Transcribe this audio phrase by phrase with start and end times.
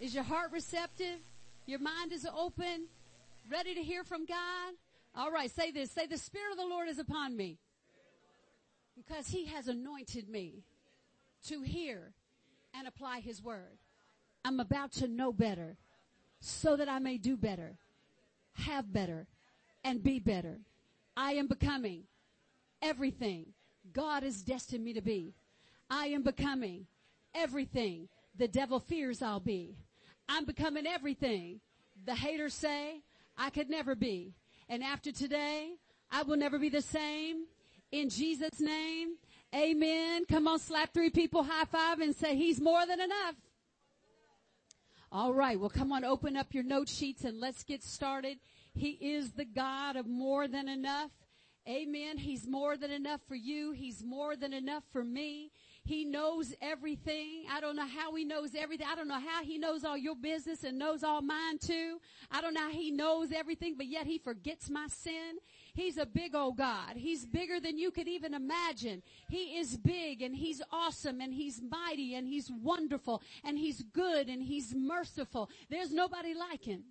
[0.00, 1.18] Is your heart receptive?
[1.66, 2.86] Your mind is open?
[3.50, 4.74] Ready to hear from God?
[5.14, 5.90] All right, say this.
[5.90, 7.58] Say, the Spirit of the Lord is upon me
[8.96, 10.62] because He has anointed me
[11.46, 12.12] to hear
[12.74, 13.78] and apply His word.
[14.44, 15.76] I'm about to know better
[16.40, 17.76] so that I may do better,
[18.52, 19.26] have better,
[19.82, 20.58] and be better.
[21.16, 22.04] I am becoming
[22.80, 23.46] everything
[23.92, 25.34] God has destined me to be.
[25.90, 26.86] I am becoming
[27.34, 29.74] everything the devil fears I'll be.
[30.28, 31.60] I'm becoming everything
[32.04, 33.02] the haters say
[33.36, 34.34] I could never be.
[34.68, 35.72] And after today,
[36.10, 37.44] I will never be the same.
[37.90, 39.16] In Jesus' name,
[39.54, 40.24] amen.
[40.26, 43.34] Come on, slap three people high five and say, He's more than enough.
[45.10, 45.58] All right.
[45.58, 48.38] Well, come on, open up your note sheets and let's get started.
[48.74, 51.10] He is the God of more than enough.
[51.66, 52.18] Amen.
[52.18, 53.72] He's more than enough for you.
[53.72, 55.50] He's more than enough for me.
[55.88, 57.44] He knows everything.
[57.50, 58.86] I don't know how he knows everything.
[58.86, 61.98] I don't know how he knows all your business and knows all mine too.
[62.30, 65.38] I don't know how he knows everything, but yet he forgets my sin.
[65.72, 66.96] He's a big old God.
[66.96, 69.02] He's bigger than you could even imagine.
[69.30, 74.28] He is big and he's awesome and he's mighty and he's wonderful and he's good
[74.28, 75.48] and he's merciful.
[75.70, 76.84] There's nobody like him.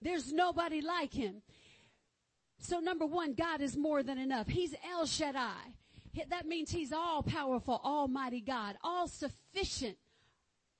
[0.00, 1.42] There's nobody like him.
[2.60, 4.46] So number one, God is more than enough.
[4.46, 5.74] He's El Shaddai.
[6.28, 9.96] That means he's all powerful, almighty God, all sufficient,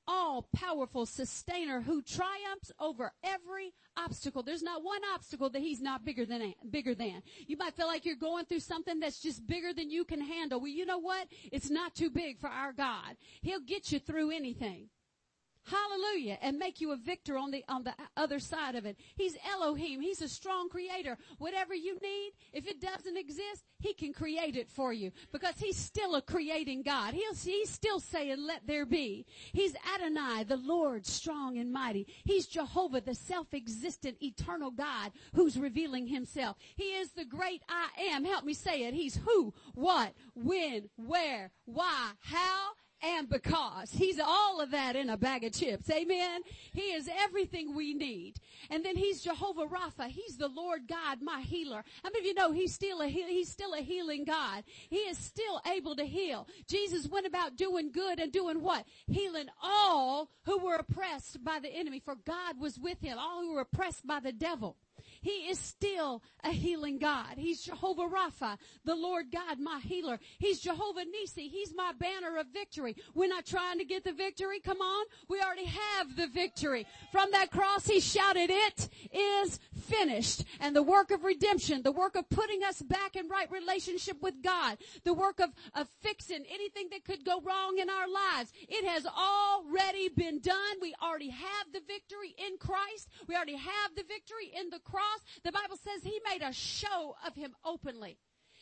[0.06, 4.42] all powerful sustainer who triumphs over every obstacle.
[4.42, 7.23] There's not one obstacle that he's not bigger than, bigger than.
[7.47, 10.61] You might feel like you're going through something that's just bigger than you can handle.
[10.61, 11.28] Well, you know what?
[11.53, 13.17] It's not too big for our God.
[13.42, 14.89] He'll get you through anything.
[15.64, 16.39] Hallelujah.
[16.42, 18.97] And make you a victor on the, on the other side of it.
[19.16, 20.00] He's Elohim.
[20.00, 21.19] He's a strong creator.
[21.39, 25.77] Whatever you need, if it doesn't exist, He can create it for you because He's
[25.77, 27.14] still a creating God.
[27.14, 29.27] He'll, he's still saying, let there be.
[29.52, 32.06] He's Adonai, the Lord, strong and mighty.
[32.24, 36.56] He's Jehovah, the self-existent, eternal God who's revealing Himself.
[36.77, 38.24] He is the great I am.
[38.24, 38.95] Help me say it.
[38.95, 42.70] He's who, what, when, where, why, how,
[43.02, 43.90] and because.
[43.92, 45.90] He's all of that in a bag of chips.
[45.90, 46.42] Amen.
[46.72, 48.34] He is everything we need.
[48.70, 50.08] And then he's Jehovah Rapha.
[50.08, 51.84] He's the Lord God, my healer.
[52.02, 54.64] How many of you know he's still a, he's still a healing God?
[54.88, 56.46] He is still able to heal.
[56.68, 58.84] Jesus went about doing good and doing what?
[59.06, 62.00] Healing all who were oppressed by the enemy.
[62.00, 63.18] For God was with him.
[63.18, 64.77] All who were oppressed by the devil.
[65.20, 67.35] He is still a healing God.
[67.36, 70.19] He's Jehovah Rapha, the Lord God, my healer.
[70.39, 71.48] He's Jehovah Nisi.
[71.48, 72.97] He's my banner of victory.
[73.14, 74.61] We're not trying to get the victory.
[74.61, 75.07] Come on.
[75.29, 76.86] We already have the victory.
[77.13, 80.45] From that cross, he shouted, it is finished.
[80.61, 84.42] And the work of redemption, the work of putting us back in right relationship with
[84.42, 88.86] God, the work of, of fixing anything that could go wrong in our lives, it
[88.86, 90.77] has already been done.
[90.80, 93.09] We already have the victory in Christ.
[93.27, 95.10] We already have the victory in the cross,
[95.45, 98.19] the Bible says he made a show of him openly.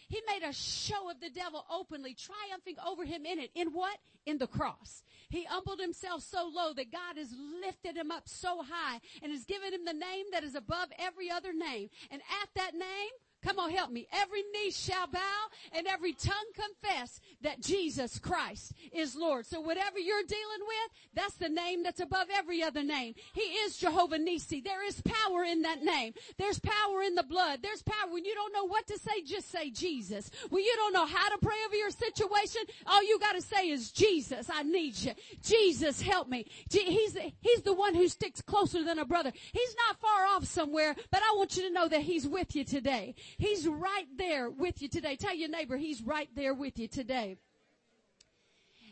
[0.08, 3.50] He made a show of the devil openly, triumphing over him in it.
[3.54, 3.98] In what?
[4.24, 5.02] In the cross.
[5.28, 9.44] He humbled himself so low that God has lifted him up so high and has
[9.44, 11.90] given him the name that is above every other name.
[12.10, 13.10] And at that name,
[13.44, 14.08] Come on, help me.
[14.12, 19.46] Every knee shall bow and every tongue confess that Jesus Christ is Lord.
[19.46, 23.14] So whatever you're dealing with, that's the name that's above every other name.
[23.32, 24.60] He is Jehovah Nisi.
[24.60, 26.14] There is power in that name.
[26.36, 27.60] There's power in the blood.
[27.62, 28.10] There's power.
[28.10, 30.30] When you don't know what to say, just say Jesus.
[30.50, 33.92] When you don't know how to pray over your situation, all you gotta say is
[33.92, 35.12] Jesus, I need you.
[35.42, 36.46] Jesus, help me.
[36.70, 39.32] He's, he's the one who sticks closer than a brother.
[39.52, 42.64] He's not far off somewhere, but I want you to know that he's with you
[42.64, 43.14] today.
[43.38, 45.16] He's right there with you today.
[45.16, 47.36] Tell your neighbor he's right there with you today.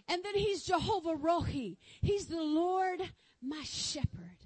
[0.08, 1.76] And then he's Jehovah Rohi.
[2.00, 3.00] He's the Lord
[3.42, 4.38] my shepherd.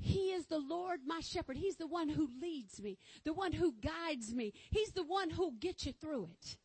[0.00, 1.56] He is the Lord my shepherd.
[1.56, 4.52] He's the one who leads me, the one who guides me.
[4.70, 6.56] He's the one who'll get you through it.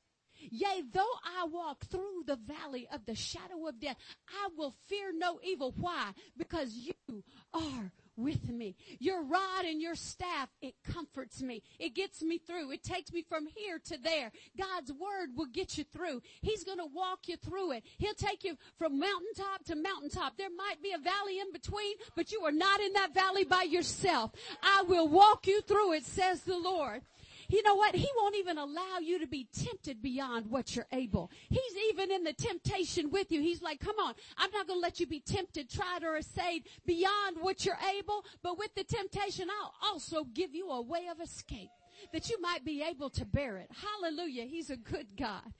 [0.52, 3.98] Yea, though I walk through the valley of the shadow of death,
[4.30, 5.74] I will fear no evil.
[5.78, 6.12] Why?
[6.38, 7.24] Because you
[7.54, 8.76] are with me.
[9.00, 11.64] Your rod and your staff, it comforts me.
[11.80, 12.72] It gets me through.
[12.72, 14.32] It takes me from here to there.
[14.58, 16.22] God's word will get you through.
[16.42, 17.84] He's going to walk you through it.
[17.98, 20.38] He'll take you from mountaintop to mountaintop.
[20.38, 23.64] There might be a valley in between, but you are not in that valley by
[23.64, 24.32] yourself.
[24.62, 27.02] I will walk you through it, says the Lord.
[27.50, 27.96] You know what?
[27.96, 31.32] He won't even allow you to be tempted beyond what you're able.
[31.50, 33.42] He's even in the temptation with you.
[33.42, 36.68] He's like, come on, I'm not going to let you be tempted, tried, or assayed
[36.86, 41.20] beyond what you're able, but with the temptation, I'll also give you a way of
[41.20, 41.70] escape
[42.14, 43.70] that you might be able to bear it.
[43.72, 44.46] Hallelujah.
[44.46, 45.54] He's a good God.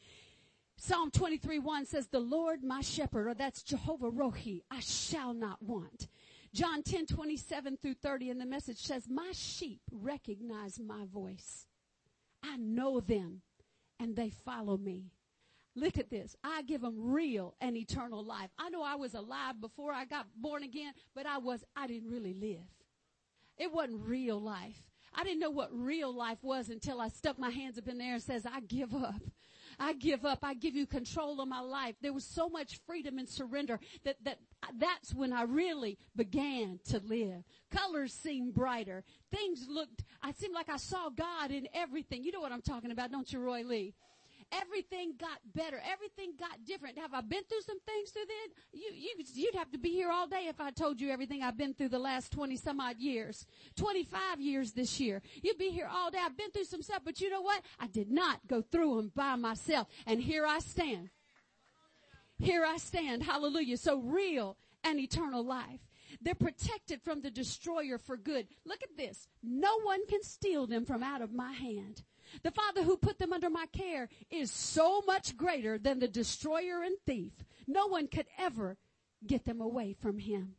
[0.78, 5.62] Psalm 23 1 says, the Lord my shepherd, or that's Jehovah Rohi, I shall not
[5.62, 6.08] want.
[6.54, 11.66] John 10, 27 through 30 in the message says, my sheep recognize my voice.
[12.44, 13.42] I know them
[14.00, 15.12] and they follow me.
[15.76, 16.36] Look at this.
[16.44, 18.50] I give them real and eternal life.
[18.58, 22.10] I know I was alive before I got born again, but I was, I didn't
[22.10, 22.66] really live.
[23.58, 24.82] It wasn't real life.
[25.14, 28.14] I didn't know what real life was until I stuck my hands up in there
[28.14, 29.22] and says, I give up.
[29.80, 30.40] I give up.
[30.44, 31.96] I give you control of my life.
[32.02, 34.40] There was so much freedom and surrender that, that,
[34.78, 37.44] that's when I really began to live.
[37.72, 39.04] Colors seemed brighter.
[39.32, 42.24] Things looked, I seemed like I saw God in everything.
[42.24, 43.94] You know what I'm talking about, don't you, Roy Lee?
[44.52, 45.82] Everything got better.
[45.92, 46.98] Everything got different.
[46.98, 48.82] Have I been through some things through then?
[48.82, 51.58] You, you, you'd have to be here all day if I told you everything I've
[51.58, 53.46] been through the last 20 some odd years.
[53.76, 55.22] 25 years this year.
[55.42, 56.20] You'd be here all day.
[56.22, 57.62] I've been through some stuff, but you know what?
[57.80, 59.88] I did not go through them by myself.
[60.06, 61.10] And here I stand.
[62.38, 63.24] Here I stand.
[63.24, 63.78] Hallelujah.
[63.78, 65.89] So real and eternal life.
[66.22, 68.48] They're protected from the destroyer for good.
[68.66, 69.28] Look at this.
[69.44, 72.04] No one can steal them from out of my hand.
[72.44, 76.84] The Father who put them under my care is so much greater than the destroyer
[76.84, 77.34] and thief.
[77.68, 78.78] No one could ever
[79.26, 80.56] get them away from him.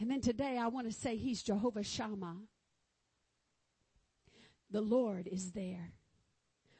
[0.00, 2.36] And then today I want to say he's Jehovah Shammah.
[4.70, 5.92] The Lord is there.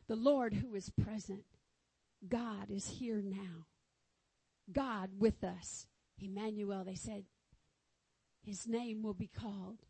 [0.08, 1.44] The Lord who is present.
[2.26, 3.67] God is here now.
[4.73, 5.87] God with us.
[6.20, 7.25] Emmanuel, they said,
[8.48, 9.80] his name will be called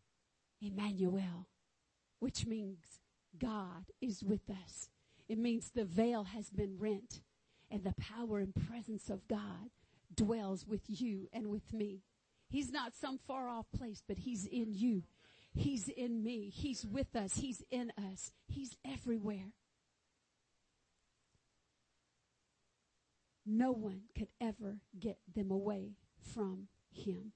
[0.61, 1.47] Emmanuel,
[2.19, 2.99] which means
[3.39, 4.89] God is with us.
[5.29, 7.21] It means the veil has been rent
[7.71, 9.71] and the power and presence of God
[10.13, 12.03] dwells with you and with me.
[12.49, 15.05] He's not some far off place, but he's in you.
[15.55, 16.51] He's in me.
[16.53, 17.37] He's with us.
[17.37, 18.33] He's in us.
[18.49, 19.53] He's everywhere.
[23.47, 27.33] No one could ever get them away from him.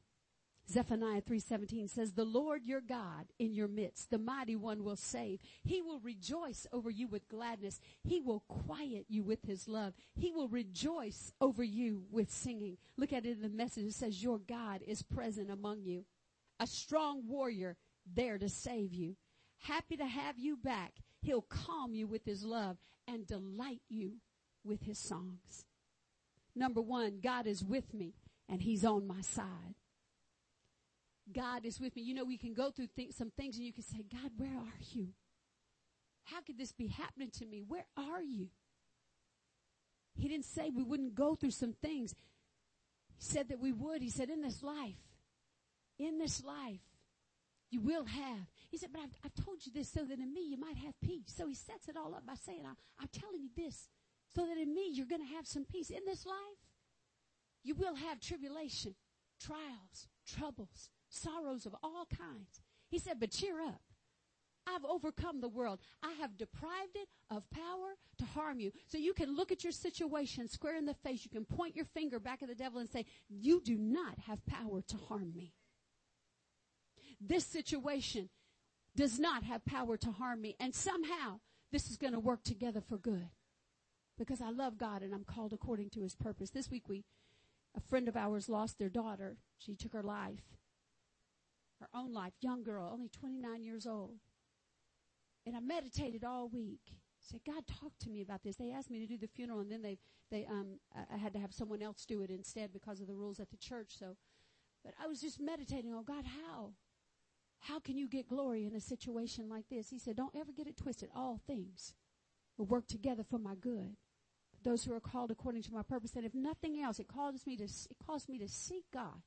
[0.72, 5.42] Zephaniah 3:17 says, "The Lord your God in your midst, the mighty one will save.
[5.62, 7.78] He will rejoice over you with gladness.
[8.02, 9.94] He will quiet you with his love.
[10.14, 13.84] He will rejoice over you with singing." Look at it in the message.
[13.84, 16.06] It says, "Your God is present among you,
[16.58, 17.76] a strong warrior
[18.06, 19.16] there to save you.
[19.58, 21.02] Happy to have you back.
[21.20, 24.22] He'll calm you with his love and delight you
[24.64, 25.66] with his songs."
[26.54, 28.14] Number 1, God is with me
[28.48, 29.74] and he's on my side.
[31.32, 32.02] God is with me.
[32.02, 34.56] You know, we can go through th- some things and you can say, God, where
[34.56, 35.08] are you?
[36.24, 37.62] How could this be happening to me?
[37.66, 38.48] Where are you?
[40.14, 42.14] He didn't say we wouldn't go through some things.
[43.16, 44.02] He said that we would.
[44.02, 45.00] He said, in this life,
[45.98, 46.80] in this life,
[47.70, 48.46] you will have.
[48.70, 50.92] He said, but I've, I've, told you this so that in me you might have
[51.00, 51.32] peace.
[51.34, 53.88] So he sets it all up by saying, I'm, I'm telling you this
[54.34, 55.90] so that in me you're going to have some peace.
[55.90, 56.36] In this life,
[57.64, 58.94] you will have tribulation,
[59.40, 62.60] trials, troubles, sorrows of all kinds.
[62.88, 63.80] He said, but cheer up.
[64.66, 65.80] I've overcome the world.
[66.02, 68.70] I have deprived it of power to harm you.
[68.86, 71.24] So you can look at your situation square in the face.
[71.24, 74.44] You can point your finger back at the devil and say, you do not have
[74.46, 75.52] power to harm me.
[77.20, 78.28] This situation
[78.94, 80.56] does not have power to harm me.
[80.60, 81.40] And somehow
[81.72, 83.30] this is going to work together for good
[84.18, 86.50] because I love God and I'm called according to his purpose.
[86.50, 87.04] This week we,
[87.76, 89.38] a friend of ours lost their daughter.
[89.58, 90.42] She took her life
[91.82, 94.16] her own life, young girl, only 29 years old.
[95.46, 96.80] And I meditated all week.
[97.20, 98.56] Said, God, talk to me about this.
[98.56, 99.98] They asked me to do the funeral, and then they,
[100.30, 100.80] they, um,
[101.12, 103.56] I had to have someone else do it instead because of the rules at the
[103.56, 103.92] church.
[103.96, 104.16] So,
[104.84, 106.72] but I was just meditating on God, how?
[107.60, 109.90] How can you get glory in a situation like this?
[109.90, 111.10] He said, don't ever get it twisted.
[111.14, 111.94] All things
[112.58, 113.96] will work together for my good.
[114.64, 116.12] Those who are called according to my purpose.
[116.16, 119.22] And if nothing else, it causes me to, it calls me to seek God.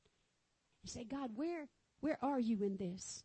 [0.82, 1.68] And say, God, where,
[2.00, 3.24] where are you in this?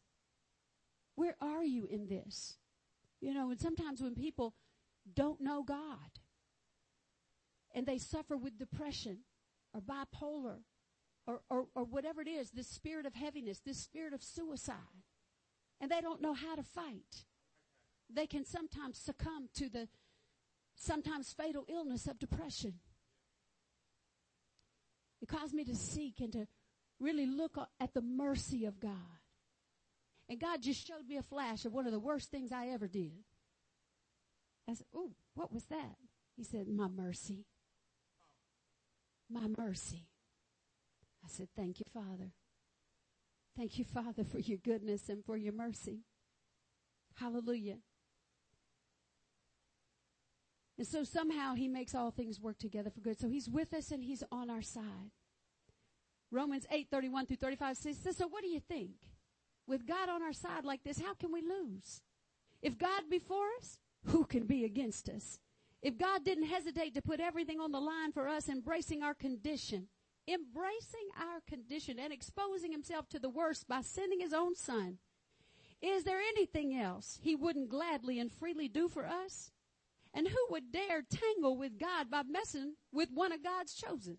[1.15, 2.55] Where are you in this?
[3.19, 4.55] You know, and sometimes when people
[5.13, 6.19] don't know God
[7.73, 9.19] and they suffer with depression
[9.73, 10.59] or bipolar
[11.27, 14.75] or, or, or whatever it is, this spirit of heaviness, this spirit of suicide,
[15.79, 17.25] and they don't know how to fight,
[18.13, 19.87] they can sometimes succumb to the
[20.75, 22.75] sometimes fatal illness of depression.
[25.21, 26.47] It caused me to seek and to
[27.01, 29.19] really look at the mercy of God.
[30.29, 32.87] And God just showed me a flash of one of the worst things I ever
[32.87, 33.11] did.
[34.69, 35.95] I said, Ooh, what was that?
[36.37, 37.45] He said, My mercy.
[39.29, 40.07] My mercy.
[41.23, 42.31] I said, Thank you, Father.
[43.57, 46.05] Thank you, Father, for your goodness and for your mercy.
[47.15, 47.79] Hallelujah.
[50.77, 53.19] And so somehow he makes all things work together for good.
[53.19, 55.11] So he's with us and he's on our side.
[56.31, 58.91] Romans 8, 31 through 35 says, so what do you think?
[59.67, 62.01] With God on our side like this, how can we lose?
[62.61, 65.39] If God be for us, who can be against us?
[65.81, 69.87] If God didn't hesitate to put everything on the line for us, embracing our condition,
[70.27, 74.99] embracing our condition and exposing himself to the worst by sending his own son,
[75.81, 79.51] is there anything else he wouldn't gladly and freely do for us?
[80.13, 84.17] And who would dare tangle with God by messing with one of God's chosen?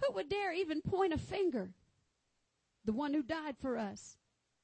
[0.00, 1.70] Who would dare even point a finger?
[2.84, 4.16] The one who died for us,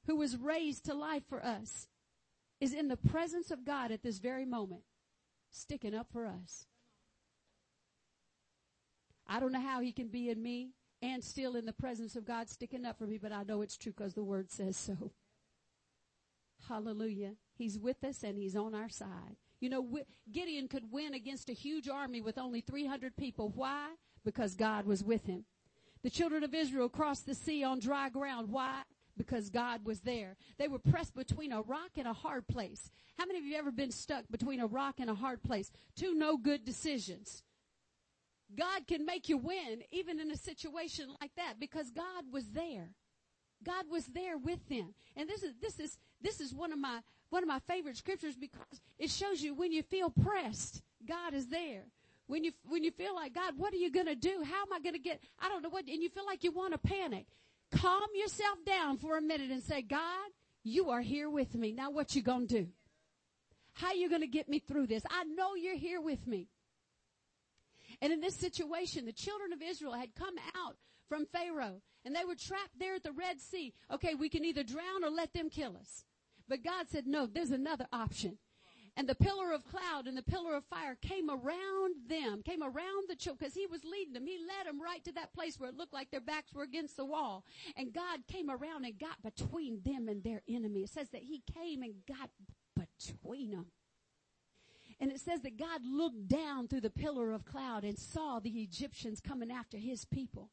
[0.05, 1.87] who was raised to life for us,
[2.61, 4.83] is in the presence of God at this very moment,
[5.51, 6.67] sticking up for us.
[9.27, 10.71] I don't know how he can be in me
[11.01, 13.77] and still in the presence of God sticking up for me, but I know it's
[13.77, 15.11] true because the word says so.
[16.67, 17.33] Hallelujah.
[17.55, 19.35] He's with us and he's on our side.
[19.59, 19.99] You know,
[20.31, 23.51] Gideon could win against a huge army with only 300 people.
[23.53, 23.89] Why?
[24.25, 25.45] Because God was with him.
[26.03, 28.49] The children of Israel crossed the sea on dry ground.
[28.49, 28.81] Why?
[29.17, 30.35] Because God was there.
[30.57, 32.91] They were pressed between a rock and a hard place.
[33.17, 35.71] How many of you ever been stuck between a rock and a hard place?
[35.95, 37.43] Two no good decisions.
[38.55, 42.89] God can make you win even in a situation like that because God was there.
[43.63, 44.93] God was there with them.
[45.15, 46.99] And this is, this is, this is one of my,
[47.29, 51.47] one of my favorite scriptures because it shows you when you feel pressed, God is
[51.47, 51.83] there.
[52.27, 54.43] When you, when you feel like, God, what are you going to do?
[54.43, 56.51] How am I going to get, I don't know what, and you feel like you
[56.51, 57.25] want to panic.
[57.71, 60.29] Calm yourself down for a minute and say, God,
[60.63, 61.71] you are here with me.
[61.71, 62.67] Now what you going to do?
[63.73, 65.03] How you going to get me through this?
[65.09, 66.47] I know you're here with me.
[68.01, 70.77] And in this situation, the children of Israel had come out
[71.09, 73.73] from Pharaoh and they were trapped there at the Red Sea.
[73.91, 76.05] Okay, we can either drown or let them kill us.
[76.47, 78.37] But God said, no, there's another option.
[78.95, 83.07] And the pillar of cloud and the pillar of fire came around them, came around
[83.09, 84.27] the children, because he was leading them.
[84.27, 86.97] He led them right to that place where it looked like their backs were against
[86.97, 87.43] the wall.
[87.75, 90.81] And God came around and got between them and their enemy.
[90.81, 92.29] It says that he came and got
[92.75, 93.65] between them.
[94.99, 98.61] And it says that God looked down through the pillar of cloud and saw the
[98.61, 100.51] Egyptians coming after his people.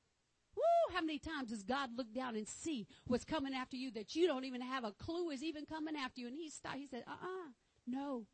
[0.56, 0.94] Woo!
[0.94, 4.26] How many times does God look down and see what's coming after you that you
[4.26, 6.26] don't even have a clue is even coming after you?
[6.26, 7.50] And he stopped, he said, uh-uh,
[7.90, 8.26] no,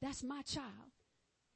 [0.00, 0.92] that's my child.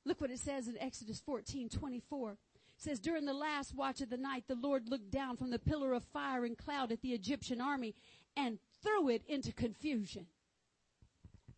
[0.05, 2.33] Look what it says in Exodus 14, 24.
[2.33, 2.39] It
[2.77, 5.93] says, during the last watch of the night, the Lord looked down from the pillar
[5.95, 7.95] of fire and cloud at the Egyptian army
[8.37, 10.27] and threw it into confusion.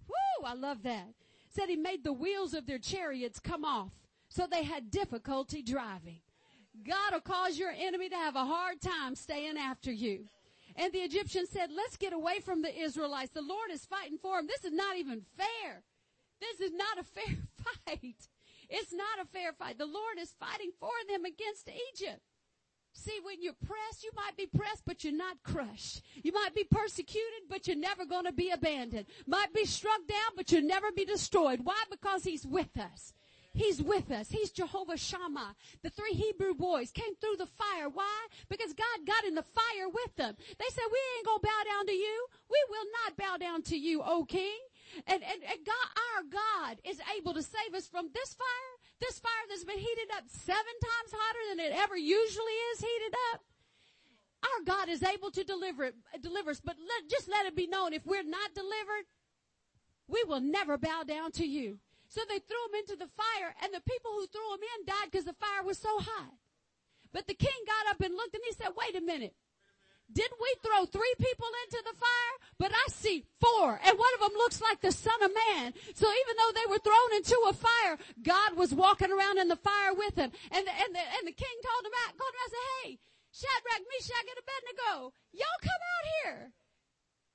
[0.08, 0.46] Woo!
[0.46, 1.08] I love that.
[1.50, 3.90] Said he made the wheels of their chariots come off
[4.28, 6.20] so they had difficulty driving.
[6.86, 10.26] God will cause your enemy to have a hard time staying after you.
[10.78, 13.32] And the Egyptians said, let's get away from the Israelites.
[13.34, 14.46] The Lord is fighting for them.
[14.46, 15.82] This is not even fair.
[16.40, 17.36] This is not a fair
[17.84, 18.28] fight.
[18.70, 19.76] It's not a fair fight.
[19.76, 22.20] The Lord is fighting for them against Egypt.
[22.92, 26.02] See, when you're pressed, you might be pressed, but you're not crushed.
[26.22, 29.06] You might be persecuted, but you're never going to be abandoned.
[29.26, 31.60] Might be struck down, but you'll never be destroyed.
[31.64, 31.82] Why?
[31.90, 33.12] Because He's with us.
[33.58, 34.30] He's with us.
[34.30, 35.56] He's Jehovah Shammah.
[35.82, 37.88] The three Hebrew boys came through the fire.
[37.92, 38.26] Why?
[38.48, 40.36] Because God got in the fire with them.
[40.38, 42.26] They said, we ain't gonna bow down to you.
[42.48, 44.58] We will not bow down to you, O King.
[45.08, 49.18] And, and, and God, our God is able to save us from this fire, this
[49.18, 53.42] fire that's been heated up seven times hotter than it ever usually is heated up.
[54.44, 57.66] Our God is able to deliver it, deliver us, but let, just let it be
[57.66, 59.06] known if we're not delivered,
[60.06, 61.80] we will never bow down to you.
[62.08, 65.12] So they threw him into the fire and the people who threw him in died
[65.12, 66.32] because the fire was so hot.
[67.12, 69.36] But the king got up and looked and he said, wait a minute.
[70.08, 72.34] Didn't we throw three people into the fire?
[72.56, 75.76] But I see four and one of them looks like the son of man.
[75.92, 79.60] So even though they were thrown into a fire, God was walking around in the
[79.60, 80.32] fire with them.
[80.50, 82.68] And the, and the, and the king told him out, called him out and said,
[82.72, 82.88] hey,
[83.36, 86.40] Shadrach, Meshach, and Abednego, y'all come out here.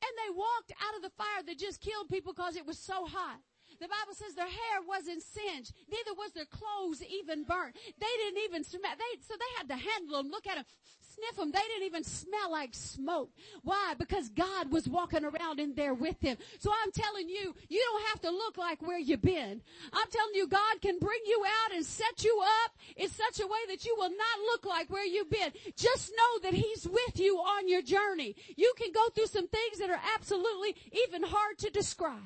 [0.02, 3.06] And they walked out of the fire that just killed people because it was so
[3.06, 3.38] hot.
[3.84, 5.74] The Bible says their hair wasn't singed.
[5.92, 7.76] Neither was their clothes even burnt.
[8.00, 8.96] They didn't even smell.
[8.98, 10.64] They, so they had to handle them, look at them,
[11.02, 11.52] sniff them.
[11.52, 13.32] They didn't even smell like smoke.
[13.62, 13.96] Why?
[14.00, 16.38] Because God was walking around in there with them.
[16.60, 19.60] So I'm telling you, you don't have to look like where you've been.
[19.92, 23.48] I'm telling you, God can bring you out and set you up in such a
[23.48, 25.52] way that you will not look like where you've been.
[25.76, 28.38] Just know that He's with you on your journey.
[28.56, 30.74] You can go through some things that are absolutely
[31.06, 32.22] even hard to describe.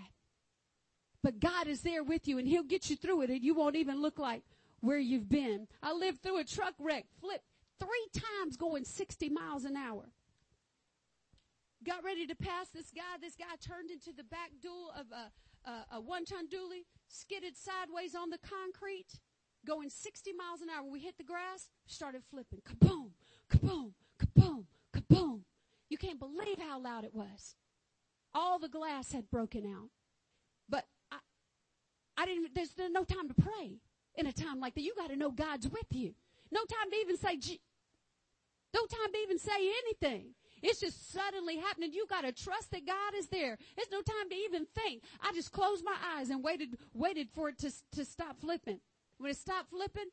[1.23, 3.75] But God is there with you and He'll get you through it and you won't
[3.75, 4.43] even look like
[4.81, 5.67] where you've been.
[5.81, 7.45] I lived through a truck wreck, flipped
[7.79, 10.05] three times going 60 miles an hour.
[11.85, 13.17] Got ready to pass this guy.
[13.21, 17.55] This guy turned into the back dual of a, a, a one ton dually, skidded
[17.55, 19.19] sideways on the concrete,
[19.65, 20.85] going 60 miles an hour.
[20.89, 22.61] We hit the grass, started flipping.
[22.67, 23.11] Kaboom,
[23.51, 25.41] kaboom, kaboom, kaboom.
[25.89, 27.55] You can't believe how loud it was.
[28.33, 29.89] All the glass had broken out.
[30.67, 30.85] But
[32.27, 33.79] didn't, there's, no time to pray
[34.15, 34.81] in a time like that.
[34.81, 36.13] You gotta know God's with you.
[36.51, 37.39] No time to even say,
[38.73, 40.33] no time to even say anything.
[40.61, 41.93] It's just suddenly happening.
[41.93, 43.57] You gotta trust that God is there.
[43.75, 45.03] There's no time to even think.
[45.21, 48.79] I just closed my eyes and waited, waited for it to, to stop flipping.
[49.17, 50.09] When it stopped flipping,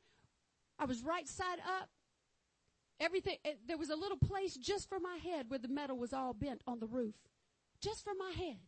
[0.78, 1.88] I was right side up.
[3.00, 6.12] Everything, it, there was a little place just for my head where the metal was
[6.12, 7.14] all bent on the roof.
[7.80, 8.58] Just for my head.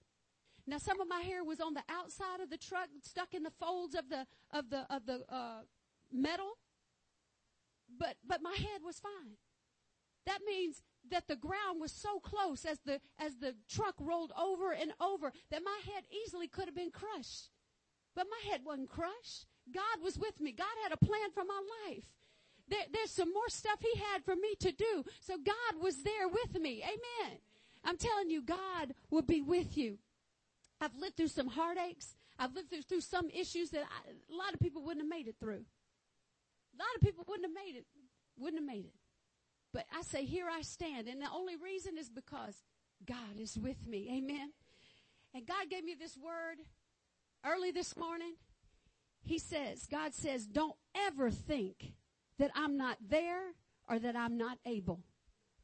[0.66, 3.52] Now some of my hair was on the outside of the truck, stuck in the
[3.60, 5.60] folds of the, of the, of the, uh,
[6.12, 6.58] metal.
[7.98, 9.36] But, but my head was fine.
[10.26, 14.72] That means that the ground was so close as the, as the truck rolled over
[14.72, 17.50] and over that my head easily could have been crushed.
[18.16, 19.46] But my head wasn't crushed.
[19.72, 20.52] God was with me.
[20.52, 22.04] God had a plan for my life.
[22.68, 25.04] There, there's some more stuff he had for me to do.
[25.20, 26.82] So God was there with me.
[26.82, 27.38] Amen.
[27.84, 29.98] I'm telling you, God will be with you.
[30.80, 32.16] I've lived through some heartaches.
[32.38, 35.28] I've lived through, through some issues that I, a lot of people wouldn't have made
[35.28, 35.64] it through.
[36.74, 37.86] A lot of people wouldn't have made it.
[38.38, 38.94] Wouldn't have made it.
[39.72, 41.08] But I say, here I stand.
[41.08, 42.62] And the only reason is because
[43.06, 44.08] God is with me.
[44.18, 44.52] Amen.
[45.34, 46.58] And God gave me this word
[47.44, 48.34] early this morning.
[49.22, 51.92] He says, God says, don't ever think
[52.38, 53.52] that I'm not there
[53.88, 55.00] or that I'm not able.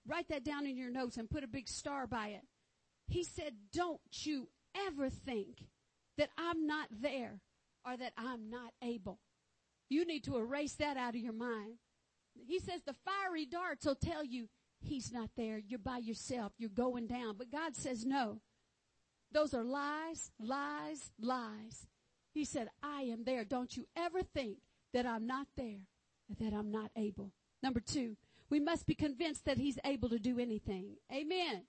[0.06, 2.42] Write that down in your notes and put a big star by it.
[3.08, 4.48] He said, don't you
[4.86, 5.66] ever think
[6.18, 7.40] that I'm not there
[7.86, 9.18] or that I'm not able.
[9.88, 11.74] You need to erase that out of your mind.
[12.34, 14.48] He says the fiery darts will tell you
[14.80, 15.58] he's not there.
[15.58, 16.52] You're by yourself.
[16.58, 17.36] You're going down.
[17.36, 18.40] But God says no.
[19.32, 21.86] Those are lies, lies, lies.
[22.32, 23.44] He said, I am there.
[23.44, 24.58] Don't you ever think
[24.92, 25.80] that I'm not there,
[26.38, 27.32] that I'm not able.
[27.62, 28.16] Number two,
[28.50, 30.96] we must be convinced that he's able to do anything.
[31.12, 31.62] Amen.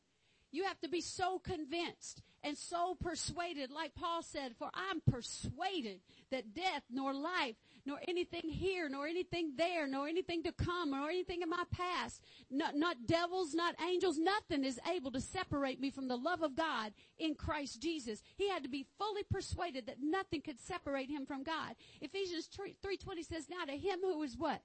[0.54, 6.00] You have to be so convinced and so persuaded, like Paul said, for I'm persuaded
[6.30, 7.56] that death nor life
[7.88, 12.22] nor anything here, nor anything there, nor anything to come, nor anything in my past,
[12.52, 16.56] not, not devils, not angels, nothing is able to separate me from the love of
[16.56, 18.22] God in Christ Jesus.
[18.38, 21.74] He had to be fully persuaded that nothing could separate him from God.
[22.00, 24.62] Ephesians 3.20 says, now to him who is what?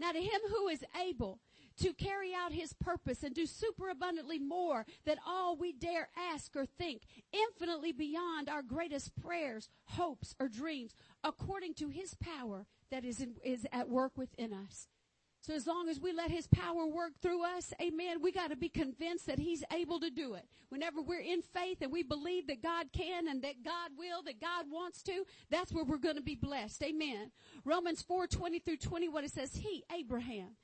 [0.00, 1.38] Now to him who is able
[1.80, 6.66] to carry out his purpose and do superabundantly more than all we dare ask or
[6.66, 13.20] think, infinitely beyond our greatest prayers, hopes, or dreams, according to his power that is,
[13.20, 14.88] in, is at work within us.
[15.42, 18.68] So as long as we let his power work through us, amen, we gotta be
[18.68, 20.44] convinced that he's able to do it.
[20.68, 24.38] Whenever we're in faith and we believe that God can and that God will, that
[24.38, 26.82] God wants to, that's where we're gonna be blessed.
[26.82, 27.30] Amen.
[27.64, 30.56] Romans 4, 20 through 21, it says, He, Abraham,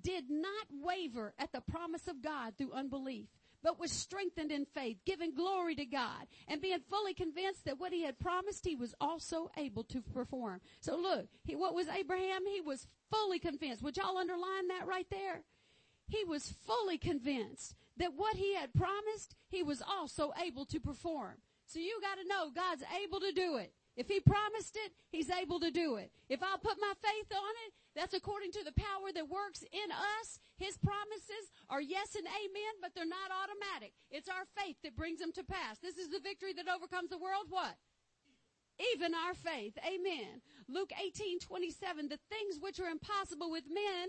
[0.00, 3.28] did not waver at the promise of God through unbelief,
[3.62, 7.92] but was strengthened in faith, giving glory to God, and being fully convinced that what
[7.92, 10.60] he had promised he was also able to perform.
[10.80, 12.42] So look, he, what was Abraham?
[12.46, 13.82] He was fully convinced.
[13.82, 15.42] Would y'all underline that right there?
[16.08, 21.34] He was fully convinced that what he had promised, he was also able to perform.
[21.66, 23.72] So you gotta know God's able to do it.
[23.96, 26.10] If he promised it, he's able to do it.
[26.28, 29.92] If I'll put my faith on it, that's according to the power that works in
[29.92, 30.40] us.
[30.56, 33.92] His promises are yes and amen, but they're not automatic.
[34.10, 35.78] It's our faith that brings them to pass.
[35.78, 37.46] This is the victory that overcomes the world.
[37.50, 37.76] What?
[38.94, 39.76] Even our faith.
[39.84, 40.40] Amen.
[40.68, 44.08] Luke 18, 27, the things which are impossible with men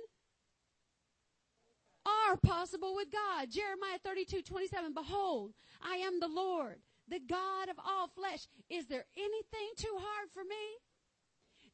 [2.06, 3.52] are possible with God.
[3.52, 8.48] Jeremiah 32, 27, behold, I am the Lord the God of all flesh.
[8.70, 10.80] Is there anything too hard for me?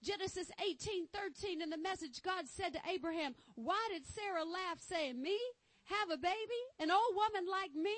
[0.02, 5.22] Genesis 18, 13 in the message, God said to Abraham, why did Sarah laugh saying,
[5.22, 5.38] me?
[5.86, 6.62] Have a baby?
[6.80, 7.96] An old woman like me?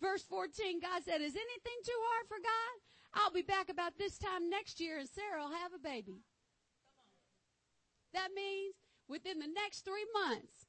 [0.00, 2.74] Verse 14, God said, is anything too hard for God?
[3.14, 6.22] I'll be back about this time next year and Sarah will have a baby.
[8.14, 8.74] That means
[9.08, 10.66] within the next three months,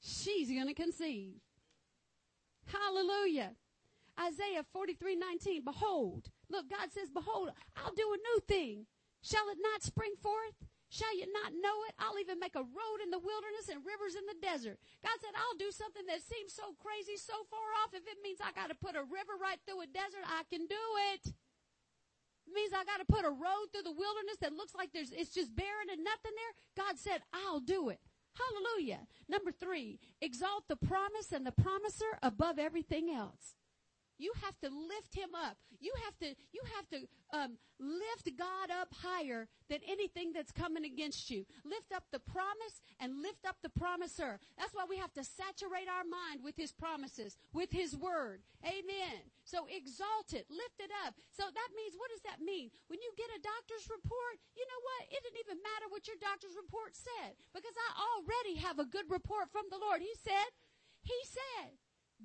[0.00, 1.34] she's gonna conceive.
[2.66, 3.52] Hallelujah.
[4.20, 8.86] Isaiah 43, 19, behold, look, God says, behold, I'll do a new thing.
[9.20, 10.56] Shall it not spring forth?
[10.88, 11.98] Shall you not know it?
[11.98, 14.78] I'll even make a road in the wilderness and rivers in the desert.
[15.02, 17.90] God said, I'll do something that seems so crazy, so far off.
[17.92, 20.84] If it means I gotta put a river right through a desert, I can do
[21.12, 21.34] it.
[22.46, 25.34] It means I gotta put a road through the wilderness that looks like there's, it's
[25.34, 26.54] just barren and nothing there.
[26.78, 27.98] God said, I'll do it.
[28.38, 29.10] Hallelujah.
[29.28, 33.58] Number three, exalt the promise and the promiser above everything else.
[34.18, 35.56] You have to lift him up.
[35.80, 40.84] You have to, you have to, um, lift God up higher than anything that's coming
[40.84, 41.44] against you.
[41.64, 44.40] Lift up the promise and lift up the promiser.
[44.56, 48.40] That's why we have to saturate our mind with his promises, with his word.
[48.64, 49.28] Amen.
[49.44, 51.14] So exalt it, lift it up.
[51.30, 52.72] So that means, what does that mean?
[52.88, 55.12] When you get a doctor's report, you know what?
[55.12, 59.06] It didn't even matter what your doctor's report said because I already have a good
[59.12, 60.00] report from the Lord.
[60.00, 60.48] He said,
[61.04, 61.78] he said,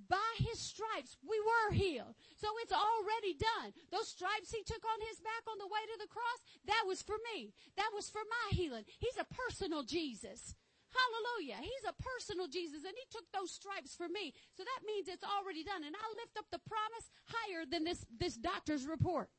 [0.08, 2.16] by his stripes we were healed.
[2.36, 3.76] So it's already done.
[3.92, 7.02] Those stripes he took on his back on the way to the cross, that was
[7.02, 7.54] for me.
[7.76, 8.84] That was for my healing.
[9.00, 10.56] He's a personal Jesus.
[10.92, 11.60] Hallelujah.
[11.64, 14.34] He's a personal Jesus and he took those stripes for me.
[14.56, 15.84] So that means it's already done.
[15.84, 19.30] And I lift up the promise higher than this, this doctor's report.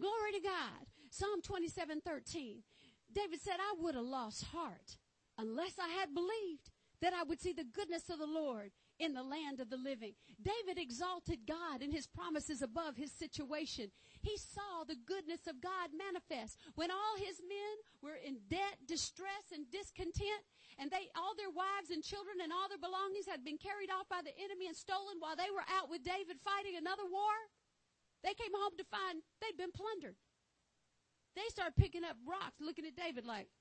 [0.00, 0.88] Glory to God.
[1.10, 2.62] Psalm 27, 13.
[3.14, 4.98] David said, I would have lost heart
[5.38, 6.70] unless I had believed
[7.04, 10.16] that I would see the goodness of the Lord in the land of the living.
[10.40, 13.92] David exalted God and his promises above his situation.
[14.24, 19.52] He saw the goodness of God manifest when all his men were in debt, distress,
[19.52, 20.48] and discontent,
[20.80, 24.08] and they, all their wives and children and all their belongings had been carried off
[24.08, 27.36] by the enemy and stolen while they were out with David fighting another war.
[28.24, 30.16] They came home to find they'd been plundered.
[31.36, 33.52] They started picking up rocks, looking at David like,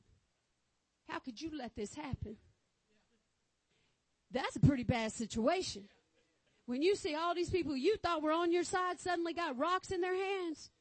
[1.12, 2.40] how could you let this happen?
[4.34, 5.84] That's a pretty bad situation.
[6.66, 9.92] When you see all these people you thought were on your side suddenly got rocks
[9.92, 10.72] in their hands.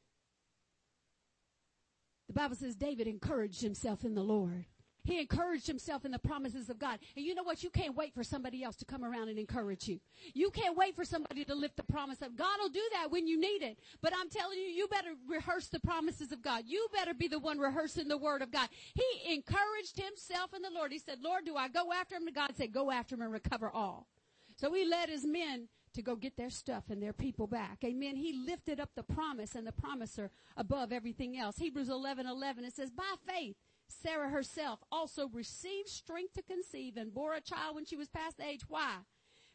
[2.27, 4.65] The Bible says David encouraged himself in the Lord.
[5.03, 6.99] He encouraged himself in the promises of God.
[7.15, 7.63] And you know what?
[7.63, 9.99] You can't wait for somebody else to come around and encourage you.
[10.33, 12.35] You can't wait for somebody to lift the promise up.
[12.35, 13.79] God will do that when you need it.
[14.01, 16.63] But I'm telling you, you better rehearse the promises of God.
[16.65, 18.69] You better be the one rehearsing the word of God.
[18.93, 20.91] He encouraged himself in the Lord.
[20.91, 22.27] He said, Lord, do I go after him?
[22.27, 24.07] And God said, go after him and recover all.
[24.55, 27.79] So he led his men to go get their stuff and their people back.
[27.83, 28.15] Amen.
[28.15, 31.57] He lifted up the promise and the promiser above everything else.
[31.57, 33.55] Hebrews 11, 11, it says, by faith,
[34.01, 38.39] Sarah herself also received strength to conceive and bore a child when she was past
[38.41, 38.61] age.
[38.67, 38.97] Why?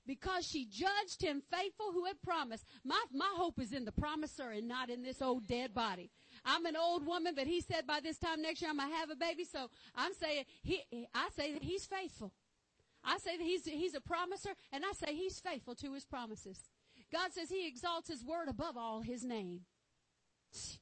[0.06, 2.64] Because she judged him faithful who had promised.
[2.84, 6.10] My, my hope is in the promiser and not in this old dead body.
[6.44, 9.10] I'm an old woman, but he said by this time next year I'm gonna have
[9.10, 9.44] a baby.
[9.44, 10.82] So I'm saying he,
[11.14, 12.32] I say that he's faithful.
[13.04, 16.58] I say that he's, he's a promiser and I say he's faithful to his promises.
[17.12, 19.60] God says he exalts his word above all his name.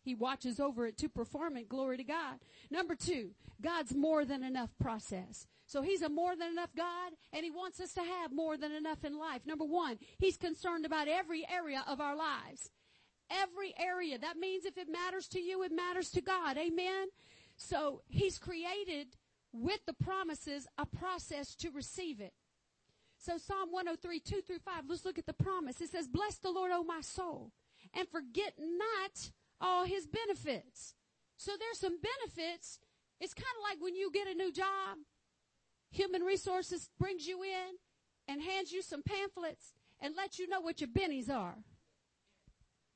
[0.02, 1.68] He watches over it to perform it.
[1.68, 2.38] Glory to God.
[2.70, 5.46] Number two, God's more than enough process.
[5.66, 8.72] So he's a more than enough God and he wants us to have more than
[8.72, 9.42] enough in life.
[9.44, 12.70] Number one, he's concerned about every area of our lives.
[13.31, 14.18] Every area.
[14.18, 16.57] That means if it matters to you, it matters to God.
[16.57, 17.09] Amen.
[17.57, 19.16] So he's created
[19.52, 22.33] with the promises a process to receive it.
[23.18, 25.81] So Psalm 103, 2 through 5, let's look at the promise.
[25.81, 27.50] It says, bless the Lord, O my soul,
[27.94, 30.95] and forget not all his benefits.
[31.37, 32.79] So there's some benefits.
[33.21, 34.99] It's kind of like when you get a new job,
[35.90, 37.77] human resources brings you in
[38.29, 41.57] and hands you some pamphlets and lets you know what your bennies are.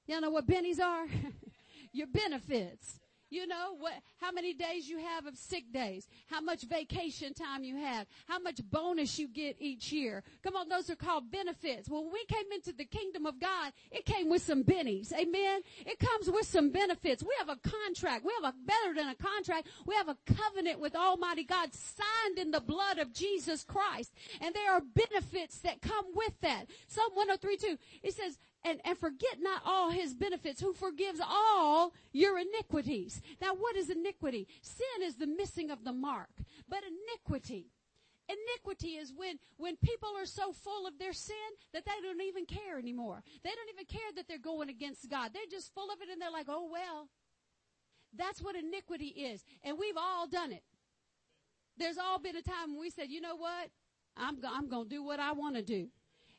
[0.07, 1.07] Y'all know what bennies are?
[1.93, 3.00] your benefits.
[3.31, 7.63] You know what, how many days you have of sick days, how much vacation time
[7.63, 10.25] you have, how much bonus you get each year.
[10.43, 11.89] Come on, those are called benefits.
[11.89, 15.13] Well, when we came into the kingdom of God, it came with some bennies.
[15.13, 15.61] Amen.
[15.87, 17.23] It comes with some benefits.
[17.23, 18.25] We have a contract.
[18.25, 19.69] We have a better than a contract.
[19.87, 24.13] We have a covenant with Almighty God signed in the blood of Jesus Christ.
[24.41, 26.67] And there are benefits that come with that.
[26.89, 32.39] Psalm 103 it says, and, and forget not all his benefits, who forgives all your
[32.39, 33.23] iniquities.
[33.41, 34.47] Now what is iniquity?
[34.63, 36.31] Sin is the missing of the mark.
[36.69, 37.71] But iniquity,
[38.29, 41.37] iniquity is when, when people are so full of their sin
[41.73, 43.23] that they don't even care anymore.
[43.43, 45.31] They don't even care that they're going against God.
[45.33, 47.09] They're just full of it and they're like, oh well.
[48.17, 49.45] That's what iniquity is.
[49.63, 50.65] And we've all done it.
[51.77, 53.71] There's all been a time when we said, you know what?
[54.17, 55.89] I'm, I'm going to do what I want to do.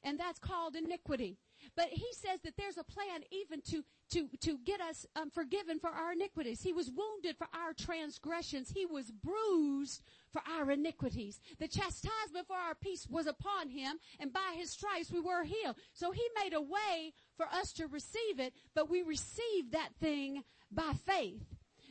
[0.03, 1.37] And that's called iniquity.
[1.75, 5.79] But he says that there's a plan even to, to, to get us um, forgiven
[5.79, 6.61] for our iniquities.
[6.61, 8.71] He was wounded for our transgressions.
[8.71, 11.39] He was bruised for our iniquities.
[11.59, 15.75] The chastisement for our peace was upon him and by his stripes we were healed.
[15.93, 20.43] So he made a way for us to receive it, but we receive that thing
[20.71, 21.43] by faith.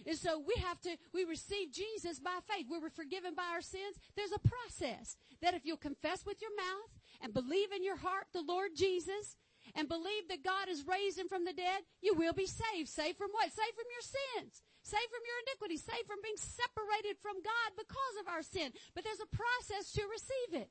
[0.06, 2.66] And so we have to, we receive Jesus by faith.
[2.70, 3.96] We were forgiven by our sins.
[4.16, 8.26] There's a process that if you'll confess with your mouth and believe in your heart
[8.32, 9.36] the Lord Jesus
[9.74, 12.88] and believe that God is raised from the dead, you will be saved.
[12.88, 13.52] Saved from what?
[13.52, 14.62] Saved from your sins.
[14.82, 15.76] Saved from your iniquity.
[15.76, 18.72] Saved from being separated from God because of our sin.
[18.94, 20.70] But there's a process to receive it.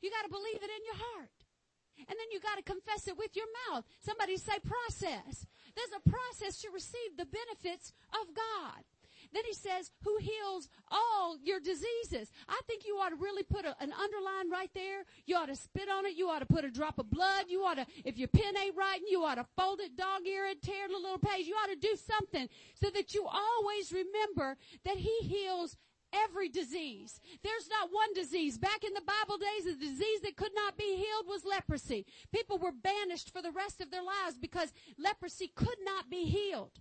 [0.00, 1.36] You gotta believe it in your heart.
[1.96, 3.84] And then you gotta confess it with your mouth.
[4.02, 5.46] Somebody say process.
[5.74, 8.82] There's a process to receive the benefits of God.
[9.34, 12.30] Then he says, who heals all your diseases.
[12.48, 15.04] I think you ought to really put a, an underline right there.
[15.26, 16.16] You ought to spit on it.
[16.16, 17.46] You ought to put a drop of blood.
[17.48, 20.46] You ought to, if your pen ain't writing, you ought to fold it, dog ear
[20.46, 21.46] it, tear the little page.
[21.46, 22.48] You ought to do something
[22.80, 25.76] so that you always remember that he heals
[26.12, 27.18] every disease.
[27.42, 28.56] There's not one disease.
[28.56, 32.06] Back in the Bible days, the disease that could not be healed was leprosy.
[32.32, 36.78] People were banished for the rest of their lives because leprosy could not be healed.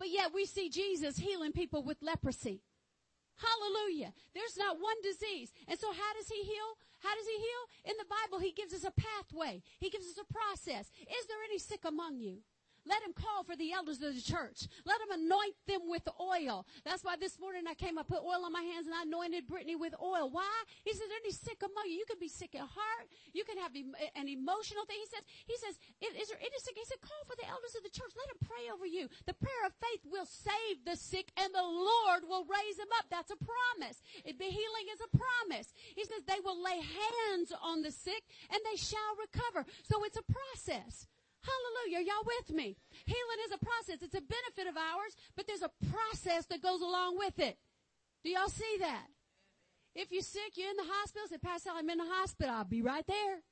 [0.00, 2.62] But yet we see Jesus healing people with leprosy.
[3.36, 4.12] Hallelujah.
[4.34, 5.52] There's not one disease.
[5.68, 6.70] And so how does he heal?
[7.00, 7.92] How does he heal?
[7.92, 9.62] In the Bible, he gives us a pathway.
[9.78, 10.90] He gives us a process.
[11.00, 12.38] Is there any sick among you?
[12.86, 14.66] Let him call for the elders of the church.
[14.84, 16.66] Let him anoint them with oil.
[16.84, 19.46] That's why this morning I came, I put oil on my hands and I anointed
[19.46, 20.30] Brittany with oil.
[20.30, 20.48] Why?
[20.84, 22.00] He says, any sick among you.
[22.00, 23.06] You can be sick at heart.
[23.32, 24.96] You can have an emotional thing.
[24.98, 26.74] He says, he says, is there any sick?
[26.76, 28.12] He said, call for the elders of the church.
[28.16, 29.08] Let him pray over you.
[29.26, 33.06] The prayer of faith will save the sick and the Lord will raise them up.
[33.10, 34.00] That's a promise.
[34.24, 35.72] It, the healing is a promise.
[35.94, 39.68] He says they will lay hands on the sick and they shall recover.
[39.84, 41.06] So it's a process.
[41.42, 42.06] Hallelujah.
[42.06, 42.76] Y'all with me?
[43.06, 44.02] Healing is a process.
[44.02, 47.56] It's a benefit of ours, but there's a process that goes along with it.
[48.22, 49.06] Do y'all see that?
[49.94, 52.54] If you're sick, you're in the hospital, say, Pastor, I'm in the hospital.
[52.54, 53.42] I'll be right there.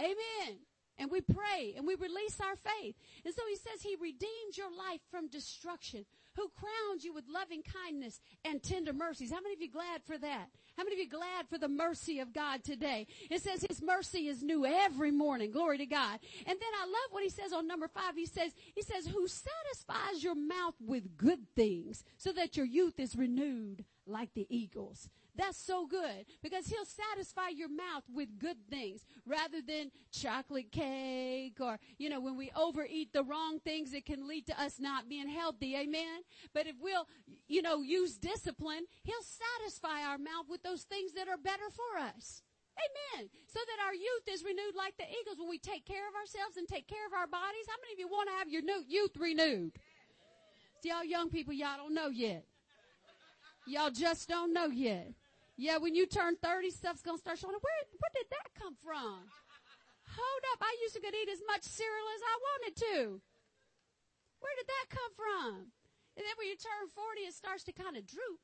[0.00, 0.58] Amen.
[0.98, 2.94] And we pray and we release our faith.
[3.24, 7.62] And so he says he redeemed your life from destruction who crowns you with loving
[7.62, 9.30] kindness and tender mercies.
[9.30, 10.48] How many of you glad for that?
[10.76, 13.06] How many of you glad for the mercy of God today?
[13.30, 15.50] It says his mercy is new every morning.
[15.52, 16.18] Glory to God.
[16.46, 18.16] And then I love what he says on number five.
[18.16, 22.98] He says, he says, who satisfies your mouth with good things so that your youth
[22.98, 25.08] is renewed like the eagles.
[25.36, 31.58] That's so good because he'll satisfy your mouth with good things rather than chocolate cake
[31.60, 35.08] or, you know, when we overeat the wrong things, it can lead to us not
[35.08, 35.74] being healthy.
[35.76, 36.22] Amen.
[36.52, 37.08] But if we'll,
[37.48, 42.00] you know, use discipline, he'll satisfy our mouth with those things that are better for
[42.00, 42.42] us.
[42.78, 43.28] Amen.
[43.46, 46.56] So that our youth is renewed like the eagles when we take care of ourselves
[46.56, 47.66] and take care of our bodies.
[47.68, 49.72] How many of you want to have your new youth renewed?
[50.82, 52.44] See, y'all young people, y'all don't know yet.
[53.66, 55.14] Y'all just don't know yet.
[55.56, 57.54] Yeah, when you turn 30, stuff's gonna start showing.
[57.54, 59.30] Where, where did that come from?
[60.14, 60.60] Hold up.
[60.62, 62.98] I used to could eat as much cereal as I wanted to.
[64.42, 65.52] Where did that come from?
[66.14, 68.38] And then when you turn 40, it starts to kind of droop.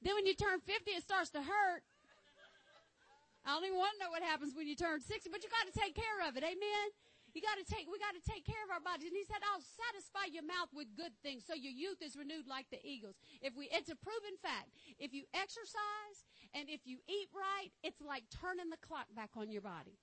[0.00, 1.82] Then when you turn 50, it starts to hurt.
[3.44, 5.70] I don't even want to know what happens when you turn 60, but you got
[5.70, 6.42] to take care of it.
[6.42, 6.86] Amen.
[7.36, 9.12] You gotta take, we gotta take care of our bodies.
[9.12, 12.48] And he said, I'll satisfy your mouth with good things so your youth is renewed
[12.48, 13.20] like the eagles.
[13.44, 14.72] If we, it's a proven fact.
[14.96, 16.24] If you exercise
[16.56, 20.00] and if you eat right, it's like turning the clock back on your body.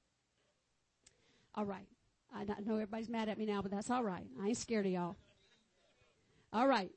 [1.55, 1.89] All right.
[2.29, 4.25] I know everybody's mad at me now, but that's all right.
[4.41, 5.15] I ain't scared of y'all.
[6.53, 6.91] All right.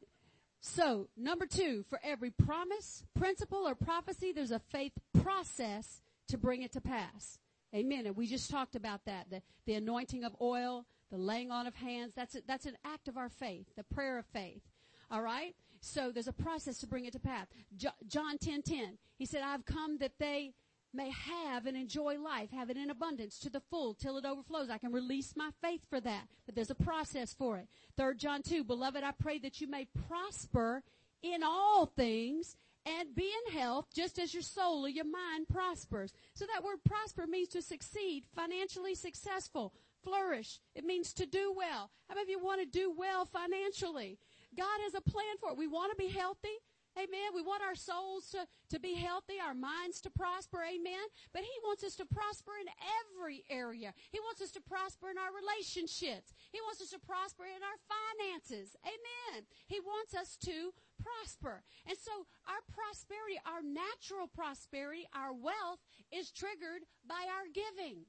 [0.61, 6.61] So, number two, for every promise, principle, or prophecy, there's a faith process to bring
[6.61, 7.39] it to pass.
[7.75, 8.07] Amen.
[8.07, 9.31] And we just talked about that.
[9.31, 12.13] The, the anointing of oil, the laying on of hands.
[12.15, 14.63] That's, a, that's an act of our faith, the prayer of faith.
[15.11, 15.55] All right?
[15.81, 17.47] So there's a process to bring it to pass.
[17.77, 20.55] Jo- John 10, 10, he said, I've come that they
[20.95, 24.71] may have and enjoy life, have it in abundance to the full till it overflows.
[24.71, 27.69] I can release my faith for that, but there's a process for it.
[27.97, 30.83] Third John 2, beloved, I pray that you may prosper
[31.23, 36.13] in all things and be in health just as your soul or your mind prospers.
[36.35, 40.61] So that word prosper means to succeed, financially successful, flourish.
[40.75, 41.91] It means to do well.
[42.09, 44.19] How many of you want to do well financially?
[44.57, 45.59] God has a plan for it.
[45.59, 46.57] We want to be healthy.
[46.97, 47.37] Amen.
[47.37, 50.65] We want our souls to, to be healthy, our minds to prosper.
[50.65, 51.07] Amen.
[51.33, 52.67] But He wants us to prosper in
[53.05, 53.93] every area.
[54.11, 56.33] He wants us to prosper in our relationships.
[56.53, 58.77] He wants us to prosper in our finances.
[58.85, 59.45] Amen.
[59.67, 61.63] He wants us to prosper.
[61.87, 68.09] And so our prosperity, our natural prosperity, our wealth is triggered by our giving.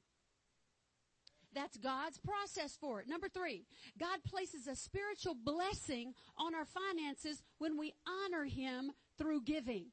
[1.58, 3.10] That's God's process for it.
[3.10, 3.66] Number three,
[4.00, 9.86] God places a spiritual blessing on our finances when we honor Him through giving.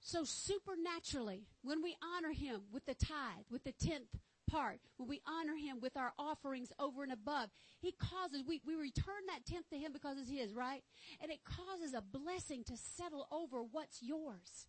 [0.00, 4.08] So supernaturally, when we honor Him with the tithe, with the tenth
[4.50, 8.76] part, when we honor Him with our offerings over and above, He causes, we, we
[8.76, 10.82] return that tenth to Him because it's His, right?
[11.20, 14.68] And it causes a blessing to settle over what's yours.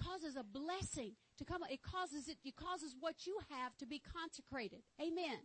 [0.00, 1.62] Causes a blessing to come.
[1.70, 4.80] It causes it, it causes what you have to be consecrated.
[5.00, 5.38] Amen.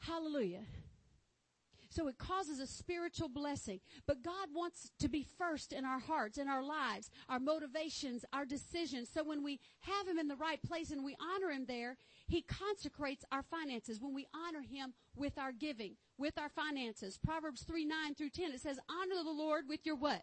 [0.00, 0.62] Hallelujah.
[1.90, 3.80] So it causes a spiritual blessing.
[4.06, 8.44] But God wants to be first in our hearts, in our lives, our motivations, our
[8.44, 9.08] decisions.
[9.12, 11.96] So when we have Him in the right place and we honor Him there,
[12.26, 17.18] He consecrates our finances when we honor Him with our giving, with our finances.
[17.18, 20.22] Proverbs 3, 9 through 10, it says, honor the Lord with your what?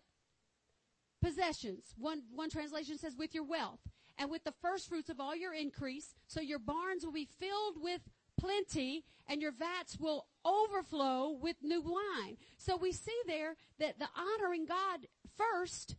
[1.22, 1.96] Possessions.
[1.98, 3.80] One, one translation says with your wealth
[4.18, 6.16] and with the first fruits of all your increase.
[6.28, 8.02] So your barns will be filled with
[8.38, 12.38] plenty and your vats will overflow with new wine.
[12.58, 15.96] So we see there that the honoring God first,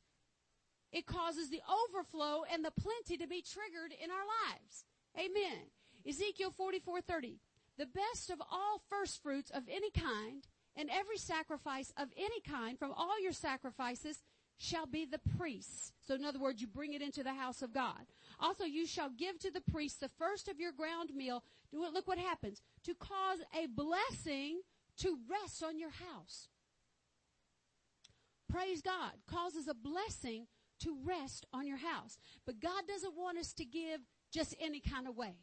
[0.93, 4.85] it causes the overflow and the plenty to be triggered in our lives.
[5.19, 5.71] Amen.
[6.07, 7.39] Ezekiel 44:30.
[7.79, 12.79] The best of all first fruits of any kind and every sacrifice of any kind
[12.79, 14.23] from all your sacrifices
[14.59, 15.93] shall be the priests.
[16.07, 18.07] So in other words, you bring it into the house of God.
[18.41, 21.43] Also, you shall give to the priests the first of your ground meal.
[21.71, 22.63] Do it, look what happens.
[22.85, 24.61] To cause a blessing
[24.99, 26.49] to rest on your house.
[28.51, 29.13] Praise God.
[29.27, 30.47] Causes a blessing
[30.81, 32.19] to rest on your house.
[32.45, 34.01] But God doesn't want us to give
[34.33, 35.35] just any kind of way.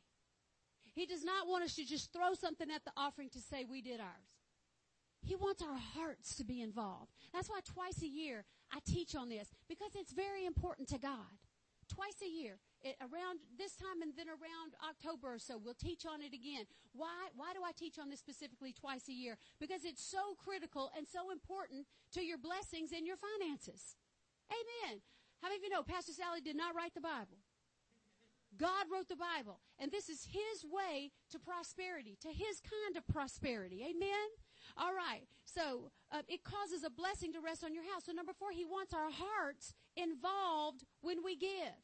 [0.94, 3.82] He does not want us to just throw something at the offering to say we
[3.82, 4.38] did ours.
[5.26, 7.12] He wants our hearts to be involved.
[7.34, 11.38] That's why twice a year I teach on this because it's very important to God.
[11.88, 16.06] Twice a year, it, around this time and then around October or so, we'll teach
[16.08, 16.66] on it again.
[16.96, 19.38] Why, why do I teach on this specifically twice a year?
[19.60, 23.96] Because it's so critical and so important to your blessings and your finances.
[24.50, 25.02] Amen.
[25.42, 27.38] How many of you know Pastor Sally did not write the Bible?
[28.58, 33.06] God wrote the Bible, and this is His way to prosperity, to His kind of
[33.08, 33.84] prosperity.
[33.84, 34.30] Amen?
[34.78, 35.24] All right.
[35.46, 38.06] So uh, it causes a blessing to rest on your house.
[38.06, 41.78] So number four, He wants our hearts involved when we give.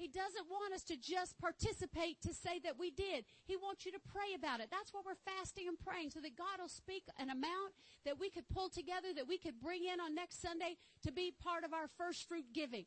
[0.00, 3.26] He doesn't want us to just participate to say that we did.
[3.44, 4.68] He wants you to pray about it.
[4.70, 8.30] That's why we're fasting and praying so that God will speak an amount that we
[8.30, 11.74] could pull together that we could bring in on next Sunday to be part of
[11.74, 12.86] our first fruit giving.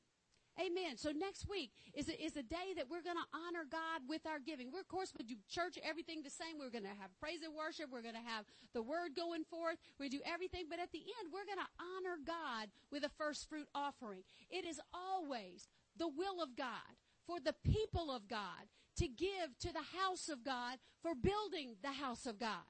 [0.59, 0.97] Amen.
[0.97, 4.21] So next week is a, is a day that we're going to honor God with
[4.27, 4.71] our giving.
[4.71, 6.59] We're, of course, we do church, everything the same.
[6.59, 7.89] We're going to have praise and worship.
[7.91, 9.77] We're going to have the word going forth.
[9.99, 10.65] We do everything.
[10.69, 14.21] But at the end, we're going to honor God with a first fruit offering.
[14.51, 16.93] It is always the will of God
[17.25, 21.93] for the people of God to give to the house of God for building the
[21.93, 22.69] house of God.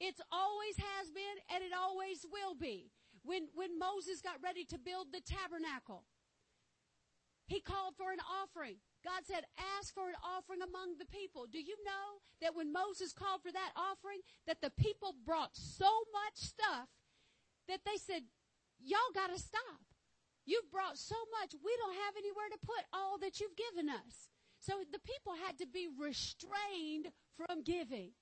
[0.00, 2.90] It's always has been and it always will be.
[3.22, 6.04] When, when Moses got ready to build the tabernacle,
[7.50, 8.78] he called for an offering.
[9.02, 9.42] God said,
[9.74, 11.50] ask for an offering among the people.
[11.50, 15.90] Do you know that when Moses called for that offering, that the people brought so
[16.14, 16.86] much stuff
[17.66, 18.22] that they said,
[18.78, 19.82] y'all gotta stop.
[20.46, 24.30] You've brought so much, we don't have anywhere to put all that you've given us.
[24.62, 28.14] So the people had to be restrained from giving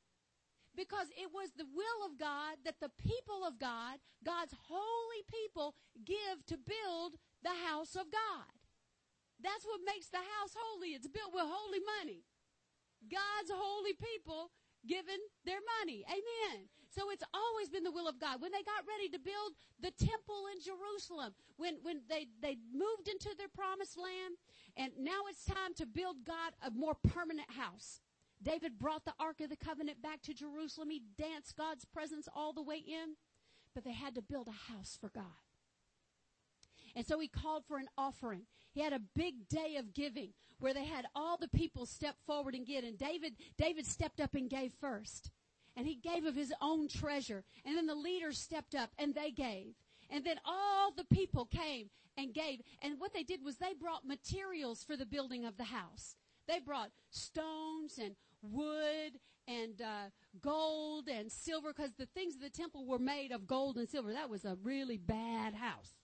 [0.73, 5.75] because it was the will of God that the people of God, God's holy people,
[6.01, 8.58] give to build the house of God.
[9.43, 10.99] That's what makes the house holy.
[10.99, 12.27] It's built with holy money.
[13.07, 14.51] God's holy people
[14.87, 16.05] given their money.
[16.11, 16.67] Amen.
[16.91, 18.41] So it's always been the will of God.
[18.41, 23.07] When they got ready to build the temple in Jerusalem, when, when they, they moved
[23.07, 24.35] into their promised land,
[24.77, 28.01] and now it's time to build God a more permanent house.
[28.43, 30.91] David brought the Ark of the Covenant back to Jerusalem.
[30.91, 33.15] He danced God's presence all the way in,
[33.75, 35.48] but they had to build a house for God.
[36.99, 38.43] And so he called for an offering.
[38.75, 42.57] He had a big day of giving where they had all the people step forward
[42.57, 42.83] and give.
[42.83, 45.31] And David, David stepped up and gave first.
[45.77, 47.45] And he gave of his own treasure.
[47.65, 49.77] And then the leaders stepped up and they gave.
[50.11, 52.63] And then all the people came and gave.
[52.83, 56.17] And what they did was they brought materials for the building of the house.
[56.49, 60.11] They brought stones and wood and uh,
[60.43, 64.13] gold and silver because the things of the temple were made of gold and silver.
[64.13, 65.95] That was a really bad house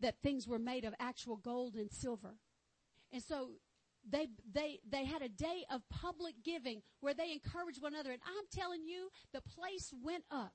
[0.00, 2.34] that things were made of actual gold and silver.
[3.12, 3.50] And so
[4.08, 8.12] they, they, they had a day of public giving where they encouraged one another.
[8.12, 10.52] And I'm telling you, the place went up.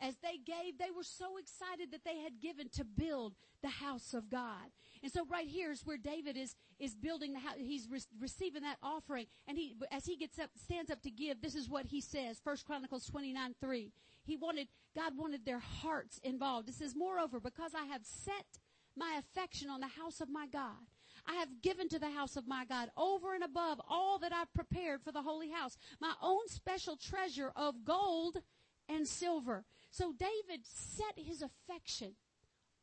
[0.00, 4.12] As they gave, they were so excited that they had given to build the house
[4.12, 4.70] of God.
[5.02, 7.54] And so right here is where David is, is building the house.
[7.58, 9.26] He's re- receiving that offering.
[9.46, 12.40] And he, as he gets up, stands up to give, this is what he says.
[12.42, 13.92] First Chronicles 29, 3.
[14.24, 16.68] He wanted, God wanted their hearts involved.
[16.68, 18.58] It says, moreover, because I have set
[18.96, 20.88] my affection on the house of my God.
[21.26, 24.52] I have given to the house of my God over and above all that I've
[24.52, 28.42] prepared for the holy house, my own special treasure of gold
[28.88, 29.64] and silver.
[29.90, 32.14] So David set his affection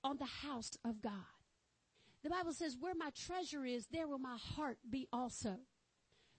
[0.03, 1.13] on the house of God.
[2.23, 5.57] The Bible says, where my treasure is, there will my heart be also.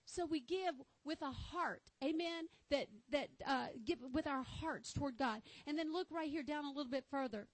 [0.05, 5.17] So we give with a heart, amen, that, that, uh, give with our hearts toward
[5.17, 5.41] God.
[5.65, 7.47] And then look right here down a little bit further.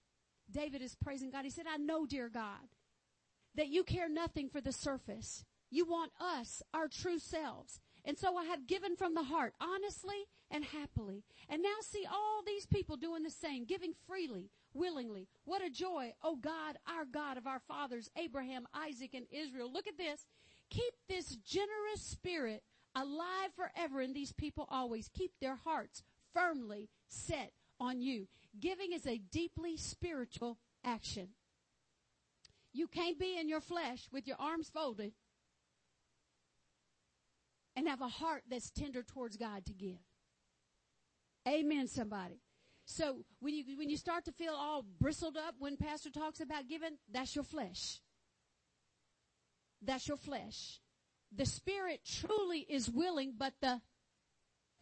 [0.51, 1.45] David is praising God.
[1.45, 2.69] He said, I know, dear God,
[3.55, 5.45] that you care nothing for the surface.
[5.71, 7.79] You want us, our true selves.
[8.05, 11.23] And so I have given from the heart, honestly and happily.
[11.47, 15.27] And now see all these people doing the same, giving freely, willingly.
[15.45, 19.71] What a joy, oh God, our God of our fathers, Abraham, Isaac, and Israel.
[19.71, 20.25] Look at this.
[20.69, 22.63] Keep this generous spirit
[22.95, 25.09] alive forever in these people always.
[25.09, 28.27] Keep their hearts firmly set on you.
[28.59, 31.29] Giving is a deeply spiritual action.
[32.73, 35.13] You can't be in your flesh with your arms folded
[37.75, 39.97] and have a heart that's tender towards God to give.
[41.47, 42.41] Amen, somebody.
[42.85, 46.67] So when you, when you start to feel all bristled up when pastor talks about
[46.67, 48.01] giving, that's your flesh.
[49.81, 50.79] That's your flesh.
[51.35, 53.79] The spirit truly is willing, but the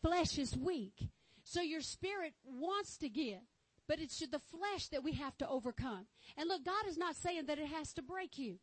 [0.01, 1.09] flesh is weak.
[1.47, 3.39] So your spirit wants to give,
[3.87, 6.07] but it's the flesh that we have to overcome.
[6.35, 8.59] And look, God is not saying that it has to break you.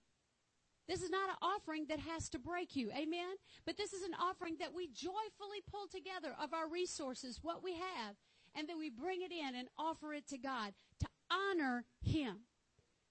[0.87, 2.91] This is not an offering that has to break you.
[2.91, 3.37] Amen.
[3.64, 7.72] But this is an offering that we joyfully pull together of our resources, what we
[7.72, 8.16] have,
[8.55, 12.41] and then we bring it in and offer it to God to honor Him.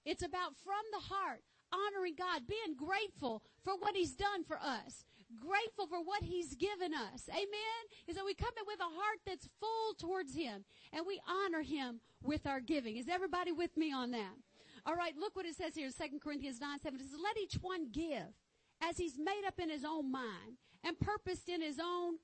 [0.04, 1.40] It's about from the heart
[1.72, 5.04] honoring God, being grateful for what He's done for us,
[5.40, 7.28] grateful for what He's given us.
[7.30, 7.82] Amen?
[8.08, 11.62] Is that we come in with a heart that's full towards Him and we honor
[11.62, 12.96] Him with our giving.
[12.96, 14.34] Is everybody with me on that?
[14.86, 17.00] All right, look what it says here in 2 Corinthians 9, 7.
[17.00, 18.34] It says, let each one give
[18.82, 22.18] as he's made up in his own mind and purposed in his own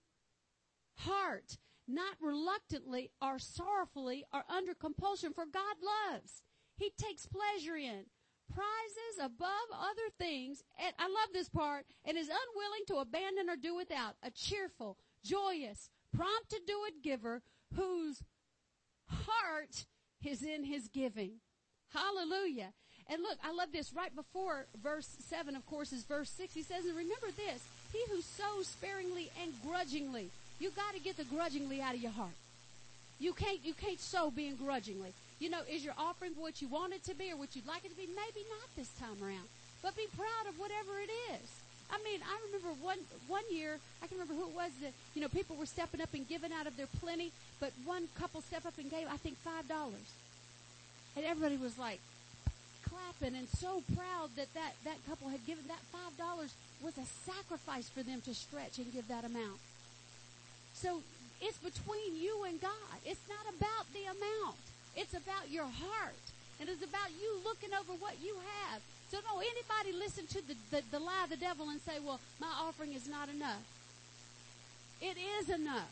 [0.99, 1.57] heart,
[1.89, 5.77] not reluctantly or sorrowfully or under compulsion, for God
[6.13, 6.43] loves.
[6.77, 8.07] He takes pleasure in
[8.55, 13.57] prizes above other things, and I love this part, and is unwilling to abandon or
[13.57, 17.43] do without a cheerful, joyous, prompt to do it giver
[17.75, 18.23] whose
[19.09, 19.87] heart
[20.25, 21.33] is in his giving.
[21.93, 22.73] Hallelujah.
[23.09, 23.93] And look, I love this.
[23.93, 26.55] Right before verse 7, of course, is verse 6.
[26.55, 30.31] He says, and remember this, he who sows sparingly and grudgingly,
[30.61, 32.31] you gotta get the grudgingly out of your heart.
[33.19, 35.13] You can't, you can't sow being grudgingly.
[35.41, 37.85] You know, is your offering what you want it to be or what you'd like
[37.85, 38.07] it to be?
[38.07, 39.49] Maybe not this time around.
[39.83, 41.49] But be proud of whatever it is.
[41.91, 45.23] I mean, I remember one one year, I can remember who it was that, you
[45.23, 48.67] know, people were stepping up and giving out of their plenty, but one couple stepped
[48.67, 50.07] up and gave, I think, five dollars.
[51.17, 51.99] And everybody was like
[52.85, 57.07] clapping and so proud that that, that couple had given that five dollars was a
[57.25, 59.59] sacrifice for them to stretch and give that amount.
[60.75, 61.01] So
[61.41, 62.99] it's between you and God.
[63.05, 64.57] It's not about the amount.
[64.97, 66.25] It's about your heart.
[66.61, 68.83] And it's about you looking over what you have.
[69.11, 72.21] So don't anybody listen to the, the, the lie of the devil and say, well,
[72.39, 73.65] my offering is not enough.
[75.01, 75.89] It is enough.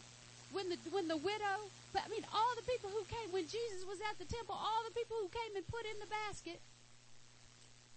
[0.53, 3.84] When the, when the widow, but I mean, all the people who came, when Jesus
[3.88, 6.61] was at the temple, all the people who came and put in the basket,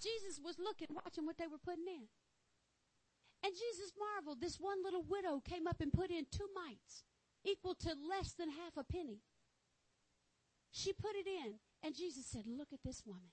[0.01, 2.07] Jesus was looking, watching what they were putting in.
[3.43, 4.39] And Jesus marveled.
[4.39, 7.03] This one little widow came up and put in two mites,
[7.43, 9.19] equal to less than half a penny.
[10.71, 13.31] She put it in, and Jesus said, Look at this woman.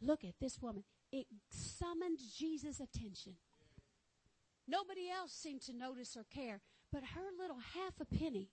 [0.00, 0.84] Look at this woman.
[1.12, 3.34] It summoned Jesus' attention.
[4.66, 6.60] Nobody else seemed to notice or care,
[6.92, 8.50] but her little half a penny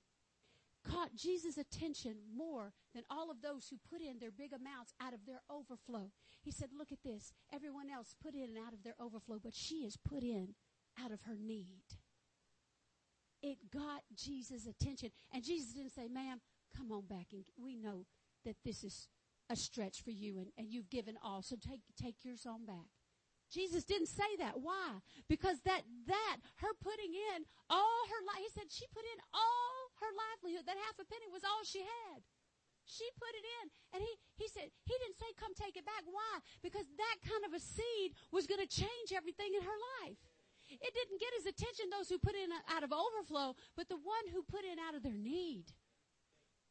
[0.84, 5.14] caught Jesus' attention more than all of those who put in their big amounts out
[5.14, 6.12] of their overflow.
[6.42, 7.34] He said, Look at this.
[7.54, 10.56] Everyone else put in out of their overflow, but she has put in
[11.04, 11.84] out of her need.
[13.44, 15.12] It got Jesus' attention.
[15.32, 16.42] And Jesus didn't say, Ma'am,
[16.78, 18.06] come on back and we know
[18.46, 19.10] that this is
[19.50, 21.42] a stretch for you and, and you've given all.
[21.42, 22.94] So take, take yours on back.
[23.50, 24.60] Jesus didn't say that.
[24.60, 25.00] Why?
[25.32, 29.80] Because that, that, her putting in all her life, he said she put in all
[30.04, 30.68] her livelihood.
[30.68, 32.20] That half a penny was all she had.
[32.84, 33.66] She put it in.
[33.96, 36.04] And he, he said, he didn't say come take it back.
[36.08, 36.44] Why?
[36.60, 40.20] Because that kind of a seed was going to change everything in her life.
[40.68, 44.28] It didn't get his attention, those who put in out of overflow, but the one
[44.36, 45.72] who put in out of their need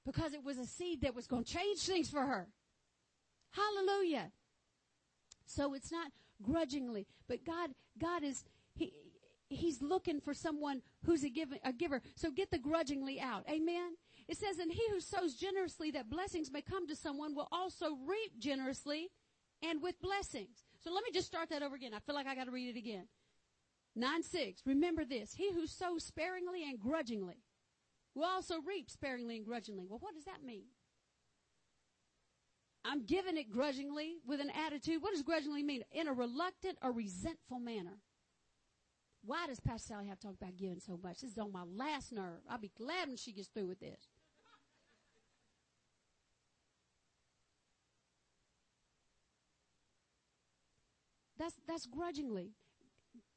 [0.07, 2.46] because it was a seed that was going to change things for her.
[3.50, 4.30] Hallelujah.
[5.46, 8.44] So it's not grudgingly, but God, God is,
[8.74, 8.92] He,
[9.50, 11.57] He's looking for someone who's a, giver.
[11.64, 12.00] a giver.
[12.14, 13.44] So get the grudgingly out.
[13.50, 13.96] Amen.
[14.28, 17.96] It says, and he who sows generously that blessings may come to someone will also
[18.07, 19.11] reap generously
[19.62, 20.64] and with blessings.
[20.82, 21.94] So let me just start that over again.
[21.94, 23.07] I feel like I got to read it again.
[23.94, 24.62] 9 6.
[24.66, 25.34] Remember this.
[25.34, 27.45] He who sows sparingly and grudgingly
[28.16, 29.86] will also reap sparingly and grudgingly.
[29.88, 30.64] Well, what does that mean?
[32.84, 35.02] I'm giving it grudgingly with an attitude.
[35.02, 35.82] What does grudgingly mean?
[35.92, 37.98] In a reluctant or resentful manner.
[39.24, 41.20] Why does Pastor Sally have to talk about giving so much?
[41.20, 42.40] This is on my last nerve.
[42.48, 44.08] I'll be glad when she gets through with this.
[51.38, 52.52] That's, that's grudgingly.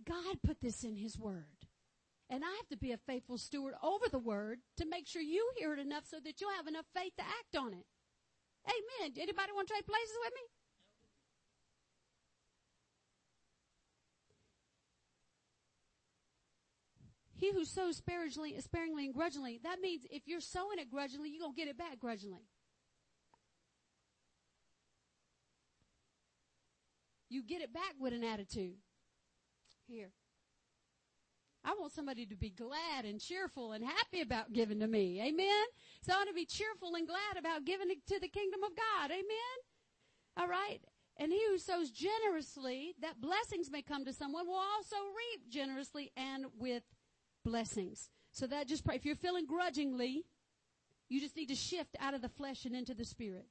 [0.05, 1.59] God put this in His Word.
[2.30, 5.49] And I have to be a faithful steward over the Word to make sure you
[5.57, 7.86] hear it enough so that you'll have enough faith to act on it.
[8.67, 9.13] Amen.
[9.17, 10.41] Anybody want to trade places with me?
[17.39, 21.39] He who sows sparingly, sparingly and grudgingly, that means if you're sowing it grudgingly, you're
[21.39, 22.43] going to get it back grudgingly.
[27.30, 28.75] You get it back with an attitude.
[29.88, 30.11] Here.
[31.64, 35.22] I want somebody to be glad and cheerful and happy about giving to me.
[35.22, 35.66] Amen?
[36.01, 39.12] So I want to be cheerful and glad about giving to the kingdom of God.
[39.12, 39.57] Amen?
[40.38, 40.80] All right?
[41.18, 46.12] And he who sows generously, that blessings may come to someone, will also reap generously
[46.16, 46.84] and with
[47.43, 48.10] blessings.
[48.32, 48.95] So that just pray.
[48.95, 50.24] If you're feeling grudgingly,
[51.10, 53.47] you just need to shift out of the flesh and into the spirit.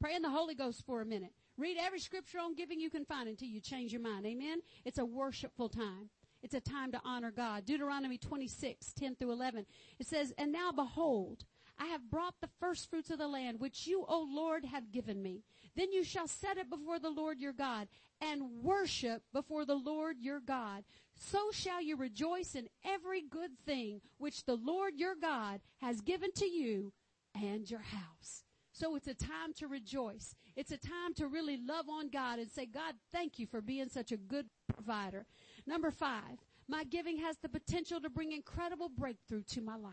[0.00, 1.32] Pray in the Holy Ghost for a minute.
[1.56, 4.24] Read every scripture on giving you can find until you change your mind.
[4.24, 4.60] Amen.
[4.84, 6.10] It's a worshipful time.
[6.42, 7.66] It's a time to honor God.
[7.66, 9.66] Deuteronomy 26, 10 through 11.
[9.98, 11.44] It says, And now behold,
[11.78, 15.22] I have brought the first fruits of the land, which you, O Lord, have given
[15.22, 15.42] me.
[15.76, 17.88] Then you shall set it before the Lord your God
[18.20, 20.84] and worship before the Lord your God.
[21.14, 26.32] So shall you rejoice in every good thing which the Lord your God has given
[26.32, 26.92] to you
[27.34, 28.44] and your house.
[28.72, 30.34] So it's a time to rejoice.
[30.56, 33.88] It's a time to really love on God and say, God, thank you for being
[33.88, 35.26] such a good provider.
[35.70, 39.92] Number five, my giving has the potential to bring incredible breakthrough to my life.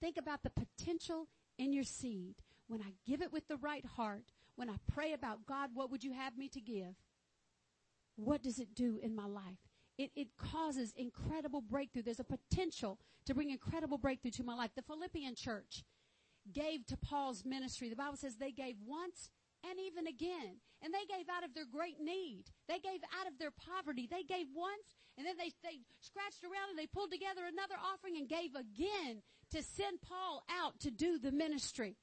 [0.00, 1.28] Think about the potential
[1.58, 2.34] in your seed.
[2.66, 6.02] When I give it with the right heart, when I pray about God, what would
[6.02, 6.96] you have me to give?
[8.16, 9.62] What does it do in my life?
[9.96, 12.02] It, it causes incredible breakthrough.
[12.02, 14.72] There's a potential to bring incredible breakthrough to my life.
[14.74, 15.84] The Philippian church
[16.52, 17.90] gave to Paul's ministry.
[17.90, 19.30] The Bible says they gave once
[19.70, 20.60] and even again.
[20.82, 22.44] And they gave out of their great need.
[22.68, 24.08] They gave out of their poverty.
[24.10, 28.16] They gave once and then they, they scratched around and they pulled together another offering
[28.16, 31.96] and gave again to send Paul out to do the ministry.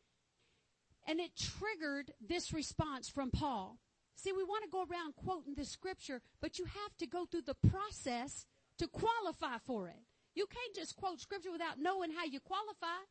[1.08, 3.80] And it triggered this response from Paul.
[4.16, 7.42] See, we want to go around quoting the scripture, but you have to go through
[7.42, 8.46] the process
[8.78, 10.00] to qualify for it.
[10.36, 13.02] You can't just quote scripture without knowing how you qualify.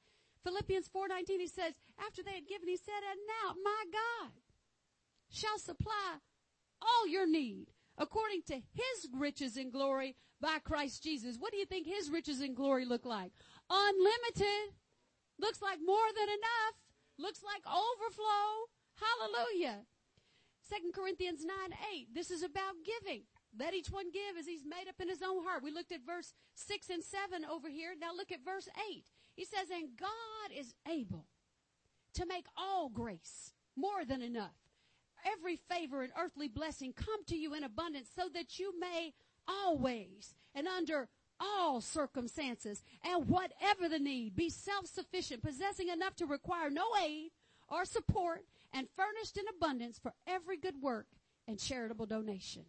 [0.45, 1.75] Philippians 4:19 he says,
[2.05, 4.33] after they had given he said, "And now my God
[5.29, 6.19] shall supply
[6.81, 11.67] all your need according to his riches in glory by Christ Jesus." What do you
[11.67, 13.33] think his riches in glory look like?
[13.69, 14.75] Unlimited.
[15.39, 16.75] Looks like more than enough.
[17.17, 18.69] Looks like overflow.
[18.95, 19.87] Hallelujah.
[20.61, 22.15] Second Corinthians 9, 8.
[22.15, 23.27] This is about giving.
[23.59, 25.63] Let each one give as he's made up in his own heart.
[25.63, 27.95] We looked at verse 6 and 7 over here.
[27.99, 29.11] Now look at verse 8.
[29.35, 31.27] He says, and God is able
[32.15, 34.57] to make all grace more than enough.
[35.25, 39.13] Every favor and earthly blessing come to you in abundance so that you may
[39.47, 41.09] always and under
[41.39, 47.31] all circumstances and whatever the need be self-sufficient, possessing enough to require no aid
[47.69, 51.07] or support and furnished in abundance for every good work
[51.49, 52.65] and charitable donation.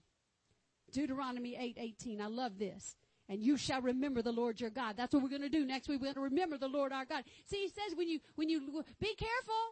[0.91, 2.15] Deuteronomy 8:18.
[2.15, 2.95] 8, I love this.
[3.29, 4.97] And you shall remember the Lord your God.
[4.97, 6.01] That's what we're going to do next week.
[6.01, 7.23] We're going to remember the Lord our God.
[7.45, 8.59] See, he says when you when you
[8.99, 9.63] be careful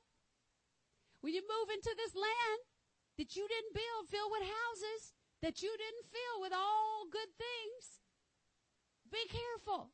[1.21, 2.59] when you move into this land
[3.17, 8.01] that you didn't build filled with houses that you didn't fill with all good things.
[9.11, 9.89] Be careful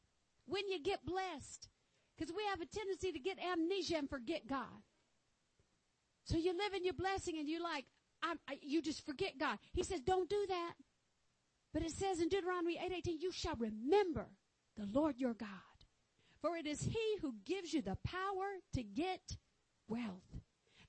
[0.46, 1.70] when you get blessed
[2.16, 4.84] because we have a tendency to get amnesia and forget God.
[6.26, 7.86] So you live in your blessing and you're like,
[8.24, 9.60] I, you just forget God.
[9.74, 10.74] He says, don't do that.
[11.76, 14.30] But it says in Deuteronomy 8:18, you shall remember
[14.78, 15.50] the Lord your God.
[16.40, 19.36] For it is he who gives you the power to get
[19.90, 20.40] wealth,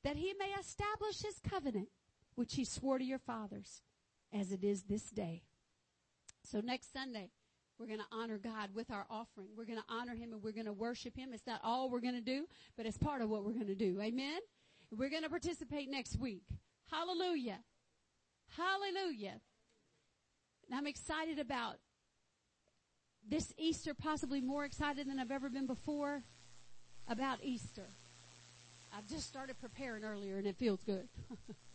[0.05, 1.89] that he may establish his covenant,
[2.37, 3.83] which he swore to your fathers,
[4.33, 5.43] as it is this day.
[6.45, 7.33] So next Sunday,
[7.81, 9.49] we're going to honor God with our offering.
[9.57, 11.33] We're going to honor him and we're going to worship him.
[11.33, 13.75] It's not all we're going to do, but it's part of what we're going to
[13.75, 14.01] do.
[14.01, 14.39] Amen?
[14.93, 16.45] We're going to participate next week.
[16.93, 17.59] Hallelujah.
[18.57, 19.41] Hallelujah.
[20.69, 21.77] And I'm excited about
[23.29, 26.23] this Easter, possibly more excited than I've ever been before
[27.09, 27.87] about Easter.
[28.97, 31.09] I've just started preparing earlier and it feels good.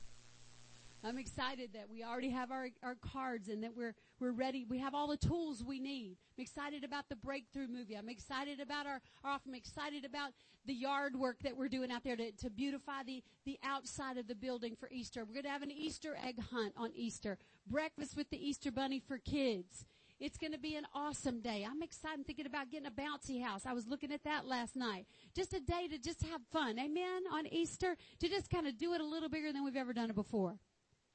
[1.03, 4.65] I'm excited that we already have our, our cards and that we're, we're ready.
[4.69, 6.17] We have all the tools we need.
[6.37, 7.95] I'm excited about the breakthrough movie.
[7.95, 10.33] I'm excited about our, our I'm excited about
[10.65, 14.27] the yard work that we're doing out there to, to beautify the, the outside of
[14.27, 15.25] the building for Easter.
[15.25, 17.39] We're going to have an Easter egg hunt on Easter.
[17.65, 19.85] Breakfast with the Easter bunny for kids.
[20.19, 21.65] It's going to be an awesome day.
[21.67, 23.63] I'm excited thinking about getting a bouncy house.
[23.65, 25.07] I was looking at that last night.
[25.35, 26.77] Just a day to just have fun.
[26.77, 27.23] Amen.
[27.33, 30.11] On Easter to just kind of do it a little bigger than we've ever done
[30.11, 30.59] it before.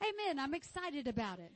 [0.03, 0.39] Amen.
[0.39, 1.53] I'm excited about it.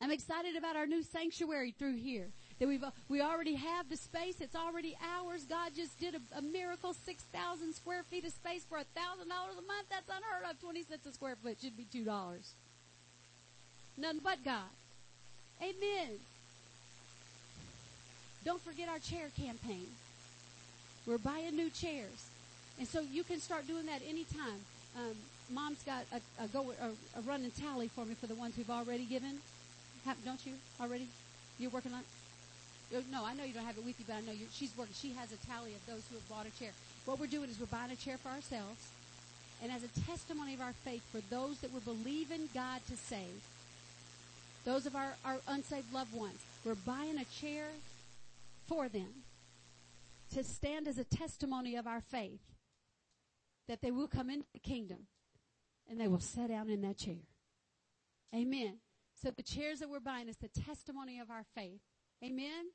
[0.00, 2.28] I'm excited about our new sanctuary through here.
[2.58, 4.40] That we've, we already have the space.
[4.40, 5.44] It's already ours.
[5.44, 6.92] God just did a, a miracle.
[6.92, 9.86] 6,000 square feet of space for $1,000 a month.
[9.90, 10.60] That's unheard of.
[10.60, 12.04] 20 cents a square foot should be $2.
[13.96, 14.70] None but God.
[15.60, 16.18] Amen.
[18.44, 19.86] Don't forget our chair campaign.
[21.06, 22.26] We're buying new chairs.
[22.78, 24.60] And so you can start doing that anytime.
[24.96, 25.16] Um,
[25.54, 28.70] Mom's got a, a go a, a running tally for me for the ones we've
[28.70, 29.38] already given.
[30.04, 31.06] Have, don't you already?
[31.58, 32.02] You're working on.
[32.94, 34.94] Oh, no, I know you don't have it with you, but I know she's working.
[34.94, 36.70] She has a tally of those who have bought a chair.
[37.04, 38.90] What we're doing is we're buying a chair for ourselves,
[39.62, 43.42] and as a testimony of our faith for those that we're believing God to save,
[44.64, 47.66] those of our, our unsaved loved ones, we're buying a chair
[48.68, 49.08] for them
[50.34, 52.40] to stand as a testimony of our faith
[53.68, 54.98] that they will come into the kingdom
[55.88, 57.26] and they will sit down in that chair.
[58.34, 58.78] Amen.
[59.14, 61.80] So the chairs that we're buying is the testimony of our faith.
[62.24, 62.66] Amen.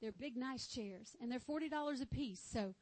[0.00, 2.40] They're big, nice chairs, and they're forty dollars a piece.
[2.40, 2.74] So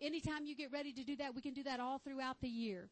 [0.00, 2.90] anytime you get ready to do that, we can do that all throughout the year.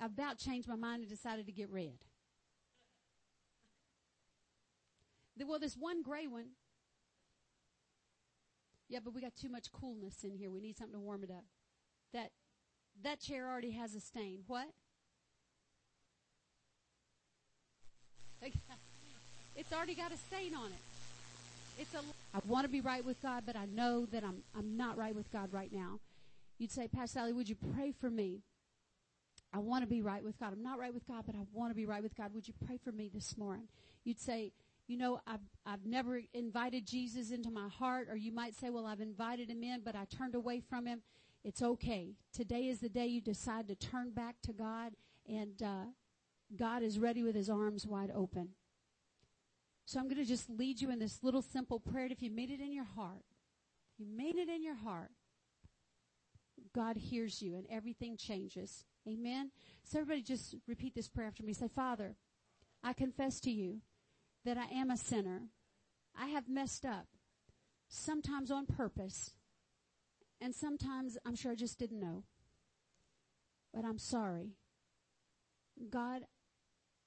[0.00, 1.98] I about changed my mind and decided to get red.
[5.46, 6.50] Well, this one gray one.
[8.88, 10.50] Yeah, but we got too much coolness in here.
[10.50, 11.44] We need something to warm it up.
[12.12, 12.30] That
[13.02, 14.40] that chair already has a stain.
[14.46, 14.66] What?
[19.56, 21.80] It's already got a stain on it.
[21.80, 21.98] It's a.
[22.34, 25.14] I want to be right with God, but I know that I'm I'm not right
[25.14, 26.00] with God right now.
[26.58, 28.40] You'd say, Pastor Sally, would you pray for me?
[29.52, 30.52] I want to be right with God.
[30.52, 32.34] I'm not right with God, but I want to be right with God.
[32.34, 33.68] Would you pray for me this morning?
[34.02, 34.52] You'd say,
[34.88, 38.84] you know, I've, I've never invited Jesus into my heart, or you might say, well,
[38.84, 41.02] I've invited him in, but I turned away from him.
[41.44, 42.14] It's okay.
[42.32, 44.92] Today is the day you decide to turn back to God,
[45.28, 45.84] and uh,
[46.56, 48.50] God is ready with his arms wide open.
[49.84, 52.06] So I'm going to just lead you in this little simple prayer.
[52.10, 53.24] If you made it in your heart,
[53.98, 55.10] you made it in your heart,
[56.74, 58.86] God hears you and everything changes.
[59.06, 59.50] Amen.
[59.84, 61.52] So everybody just repeat this prayer after me.
[61.52, 62.16] Say, Father,
[62.82, 63.82] I confess to you
[64.46, 65.42] that I am a sinner.
[66.18, 67.06] I have messed up,
[67.88, 69.32] sometimes on purpose,
[70.44, 72.24] and sometimes I'm sure I just didn't know.
[73.72, 74.50] But I'm sorry.
[75.88, 76.26] God,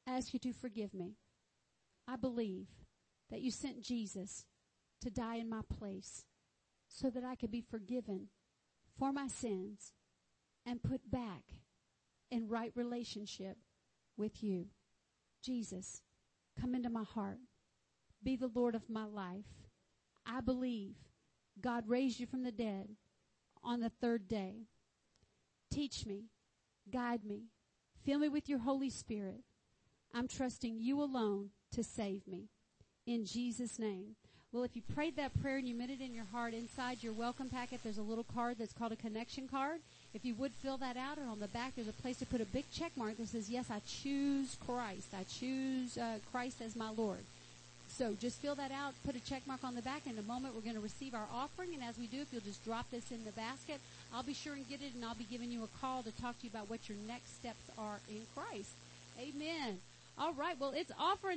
[0.07, 1.17] I ask you to forgive me.
[2.07, 2.65] I believe
[3.29, 4.47] that you sent Jesus
[5.01, 6.25] to die in my place
[6.87, 8.29] so that I could be forgiven
[8.97, 9.93] for my sins
[10.65, 11.43] and put back
[12.31, 13.57] in right relationship
[14.17, 14.65] with you.
[15.43, 16.01] Jesus,
[16.59, 17.37] come into my heart.
[18.23, 19.45] Be the Lord of my life.
[20.25, 20.95] I believe
[21.61, 22.87] God raised you from the dead
[23.67, 24.63] on the third day.
[25.69, 26.29] Teach me,
[26.91, 27.43] guide me,
[28.05, 29.41] fill me with your Holy Spirit.
[30.13, 32.47] I'm trusting you alone to save me.
[33.05, 34.15] In Jesus' name.
[34.53, 37.11] Well, if you prayed that prayer and you meant it in your heart, inside your
[37.11, 39.81] welcome packet, there's a little card that's called a connection card.
[40.13, 42.39] If you would fill that out, and on the back, there's a place to put
[42.39, 45.09] a big check mark that says, Yes, I choose Christ.
[45.13, 47.19] I choose uh, Christ as my Lord.
[47.97, 50.05] So just fill that out, put a check mark on the back.
[50.05, 51.73] In a moment, we're going to receive our offering.
[51.73, 53.79] And as we do, if you'll just drop this in the basket,
[54.13, 56.37] I'll be sure and get it, and I'll be giving you a call to talk
[56.39, 58.69] to you about what your next steps are in Christ.
[59.19, 59.79] Amen.
[60.19, 60.55] All right.
[60.59, 61.35] Well, it's offering.